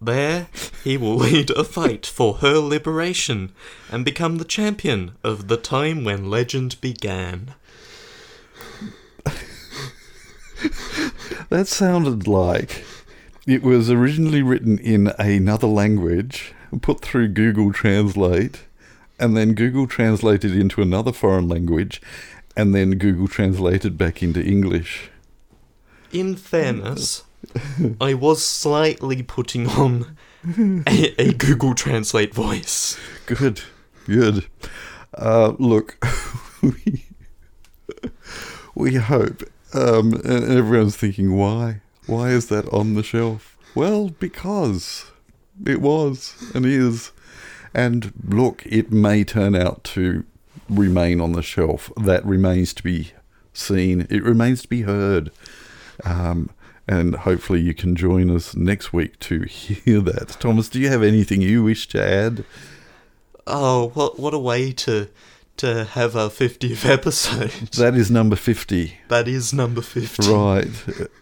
There, 0.00 0.46
he 0.84 0.96
will 0.96 1.16
lead 1.26 1.50
a 1.50 1.64
fight 1.64 2.06
for 2.06 2.34
her 2.34 2.58
liberation 2.58 3.50
and 3.90 4.04
become 4.04 4.38
the 4.38 4.44
champion 4.44 5.16
of 5.24 5.48
the 5.48 5.56
time 5.56 6.04
when 6.04 6.30
legend 6.30 6.80
began. 6.80 7.54
That 11.50 11.66
sounded 11.66 12.26
like 12.26 12.84
it 13.46 13.62
was 13.62 13.90
originally 13.90 14.42
written 14.42 14.78
in 14.78 15.08
another 15.18 15.66
language, 15.66 16.52
put 16.82 17.00
through 17.00 17.28
Google 17.28 17.72
Translate, 17.72 18.64
and 19.18 19.36
then 19.36 19.54
Google 19.54 19.86
translated 19.86 20.56
into 20.56 20.82
another 20.82 21.12
foreign 21.12 21.48
language, 21.48 22.00
and 22.56 22.74
then 22.74 22.92
Google 22.92 23.28
translated 23.28 23.96
back 23.98 24.22
into 24.22 24.42
English. 24.42 25.10
In 26.12 26.36
fairness, 26.36 27.24
I 28.00 28.14
was 28.14 28.44
slightly 28.44 29.22
putting 29.22 29.68
on 29.68 30.16
a, 30.86 31.14
a 31.18 31.32
Google 31.34 31.74
Translate 31.74 32.34
voice. 32.34 32.98
Good, 33.26 33.62
good. 34.06 34.46
Uh, 35.16 35.54
look, 35.58 36.04
we, 36.62 37.04
we 38.74 38.94
hope, 38.94 39.42
um, 39.74 40.14
and 40.24 40.50
everyone's 40.50 40.96
thinking, 40.96 41.36
why? 41.36 41.80
Why 42.06 42.30
is 42.30 42.46
that 42.46 42.68
on 42.72 42.94
the 42.94 43.02
shelf? 43.02 43.56
Well, 43.74 44.08
because 44.18 45.10
it 45.66 45.80
was 45.80 46.34
and 46.54 46.64
is. 46.64 47.12
And 47.74 48.12
look, 48.26 48.64
it 48.66 48.90
may 48.90 49.24
turn 49.24 49.54
out 49.54 49.84
to 49.84 50.24
remain 50.68 51.20
on 51.20 51.32
the 51.32 51.42
shelf. 51.42 51.90
That 51.96 52.24
remains 52.24 52.74
to 52.74 52.82
be 52.82 53.12
seen. 53.52 54.06
It 54.10 54.22
remains 54.22 54.62
to 54.62 54.68
be 54.68 54.82
heard. 54.82 55.30
Um, 56.04 56.50
and 56.86 57.14
hopefully 57.14 57.60
you 57.60 57.74
can 57.74 57.94
join 57.94 58.30
us 58.30 58.56
next 58.56 58.92
week 58.92 59.18
to 59.20 59.42
hear 59.42 60.00
that. 60.00 60.36
Thomas, 60.40 60.68
do 60.68 60.80
you 60.80 60.88
have 60.88 61.02
anything 61.02 61.42
you 61.42 61.62
wish 61.62 61.88
to 61.88 62.02
add? 62.02 62.44
Oh, 63.46 63.88
what 63.94 64.18
what 64.18 64.34
a 64.34 64.38
way 64.38 64.72
to 64.72 65.08
to 65.58 65.84
have 65.84 66.16
our 66.16 66.28
50th 66.28 66.88
episode. 66.90 67.50
That 67.72 67.94
is 67.94 68.10
number 68.10 68.36
50. 68.36 68.96
That 69.08 69.26
is 69.26 69.52
number 69.52 69.80
50. 69.82 70.30
Right. 70.30 70.68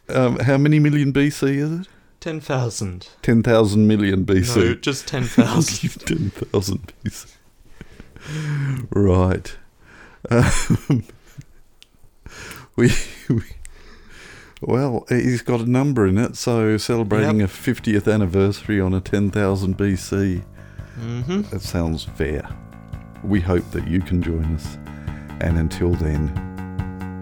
Um, 0.09 0.39
how 0.41 0.59
many 0.59 0.79
million 0.79 1.13
BC 1.13 1.57
is 1.57 1.81
it? 1.81 1.89
10,000. 2.27 3.09
10,000 3.23 3.87
million 3.87 4.25
BC. 4.25 4.57
No, 4.57 4.75
just 4.75 5.07
10,000. 5.07 5.91
10,000 6.07 6.93
BC. 7.05 7.33
Right. 8.91 9.57
Um, 10.29 11.05
we, 12.75 12.91
we, 13.29 13.43
well, 14.61 15.05
he's 15.09 15.43
got 15.43 15.61
a 15.61 15.71
number 15.71 16.05
in 16.05 16.19
it, 16.19 16.35
so 16.37 16.77
celebrating 16.79 17.43
a 17.43 17.47
50th 17.47 18.13
anniversary 18.13 18.81
on 18.81 18.93
a 18.93 19.01
10,000 19.01 19.79
BC. 19.79 20.43
hmm 20.97 21.43
That 21.43 21.61
sounds 21.61 22.03
fair. 22.03 22.49
We 23.23 23.41
hope 23.41 23.71
that 23.71 23.87
you 23.87 24.01
can 24.01 24.21
join 24.21 24.53
us. 24.57 24.77
And 25.41 25.59
until 25.59 25.93
then, 25.93 26.27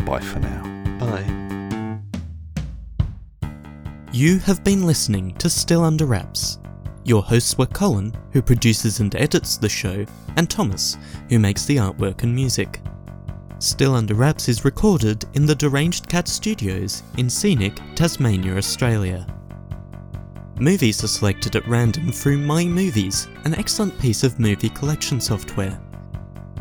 Bye 0.06 0.20
for 0.20 0.38
now. 0.38 0.62
Bye. 0.98 1.43
You 4.14 4.38
have 4.38 4.62
been 4.62 4.86
listening 4.86 5.34
to 5.38 5.50
Still 5.50 5.82
Under 5.82 6.06
Wraps. 6.06 6.60
Your 7.02 7.20
hosts 7.20 7.58
were 7.58 7.66
Colin, 7.66 8.14
who 8.30 8.42
produces 8.42 9.00
and 9.00 9.12
edits 9.16 9.56
the 9.56 9.68
show, 9.68 10.06
and 10.36 10.48
Thomas, 10.48 10.96
who 11.28 11.40
makes 11.40 11.66
the 11.66 11.78
artwork 11.78 12.22
and 12.22 12.32
music. 12.32 12.80
Still 13.58 13.96
Under 13.96 14.14
Wraps 14.14 14.48
is 14.48 14.64
recorded 14.64 15.24
in 15.34 15.46
the 15.46 15.54
Deranged 15.56 16.08
Cat 16.08 16.28
Studios 16.28 17.02
in 17.18 17.28
scenic 17.28 17.80
Tasmania, 17.96 18.56
Australia. 18.56 19.26
Movies 20.60 21.02
are 21.02 21.08
selected 21.08 21.56
at 21.56 21.66
random 21.66 22.12
through 22.12 22.38
My 22.38 22.64
Movies, 22.66 23.26
an 23.44 23.56
excellent 23.56 23.98
piece 23.98 24.22
of 24.22 24.38
movie 24.38 24.68
collection 24.68 25.20
software. 25.20 25.76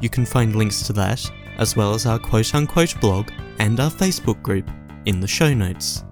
You 0.01 0.09
can 0.09 0.25
find 0.25 0.55
links 0.55 0.81
to 0.87 0.93
that, 0.93 1.31
as 1.59 1.75
well 1.75 1.93
as 1.93 2.07
our 2.07 2.17
quote 2.17 2.55
unquote 2.55 2.99
blog 2.99 3.29
and 3.59 3.79
our 3.79 3.91
Facebook 3.91 4.41
group, 4.41 4.67
in 5.05 5.19
the 5.19 5.27
show 5.27 5.53
notes. 5.53 6.03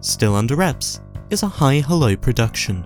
Still 0.00 0.36
Under 0.36 0.54
Wraps 0.54 1.00
is 1.30 1.42
a 1.42 1.48
Hi 1.48 1.80
Hello 1.80 2.16
production. 2.16 2.84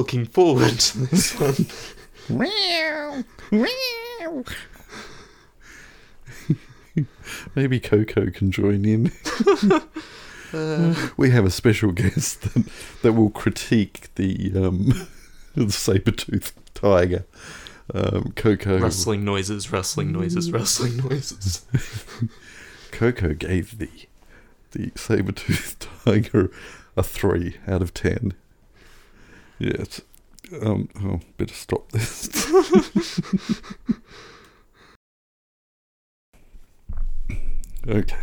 Looking 0.00 0.24
forward 0.24 0.78
to 0.78 0.98
this 1.10 1.38
one. 1.38 1.66
Meow. 2.30 3.22
Maybe 7.54 7.78
Coco 7.78 8.30
can 8.30 8.50
join 8.50 8.86
in. 8.86 9.12
we 11.18 11.28
have 11.30 11.44
a 11.44 11.50
special 11.50 11.92
guest 11.92 12.40
that, 12.54 12.66
that 13.02 13.12
will 13.12 13.28
critique 13.28 14.08
the 14.14 14.52
um, 14.56 15.06
the 15.54 15.70
saber-toothed 15.70 16.54
tiger. 16.72 17.26
Um, 17.92 18.32
Coco 18.34 18.78
Rustling 18.78 19.22
noises, 19.22 19.70
rustling 19.70 20.12
noises, 20.12 20.50
rustling 20.50 20.96
noises. 20.96 21.66
Coco 22.90 23.34
gave 23.34 23.76
the 23.76 23.90
the 24.70 24.92
saber-toothed 24.94 25.86
tiger 26.06 26.50
a 26.96 27.02
three 27.02 27.58
out 27.68 27.82
of 27.82 27.92
ten. 27.92 28.32
Yes. 29.60 30.00
Um, 30.62 30.88
oh, 31.04 31.20
better 31.36 31.52
stop 31.52 31.92
this. 31.92 32.30
okay. 37.86 38.16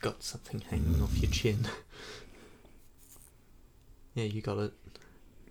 Got 0.00 0.24
something 0.24 0.60
hanging 0.68 1.00
off 1.00 1.16
your 1.18 1.30
chin. 1.30 1.68
Yeah, 4.14 4.24
you 4.24 4.42
got 4.42 4.58
it. 4.58 4.72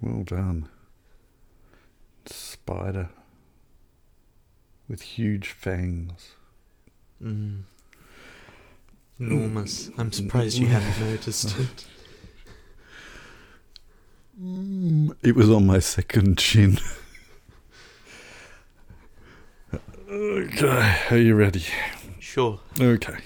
Well 0.02 0.24
done. 0.24 0.68
Spider 2.26 3.08
with 4.90 5.02
huge 5.02 5.48
fangs. 5.48 6.34
Mm. 7.24 7.62
Enormous. 9.18 9.90
I'm 9.98 10.12
surprised 10.12 10.58
you 10.58 10.68
haven't 10.68 11.00
noticed 11.10 11.58
it. 11.58 11.86
Mm, 14.42 15.16
it 15.22 15.36
was 15.36 15.50
on 15.50 15.68
my 15.68 15.80
second 15.80 16.38
chin. 16.38 16.80
okay, 20.10 20.98
are 21.12 21.18
you 21.18 21.36
ready? 21.36 21.64
Sure. 22.20 22.60
Okay. 22.80 23.18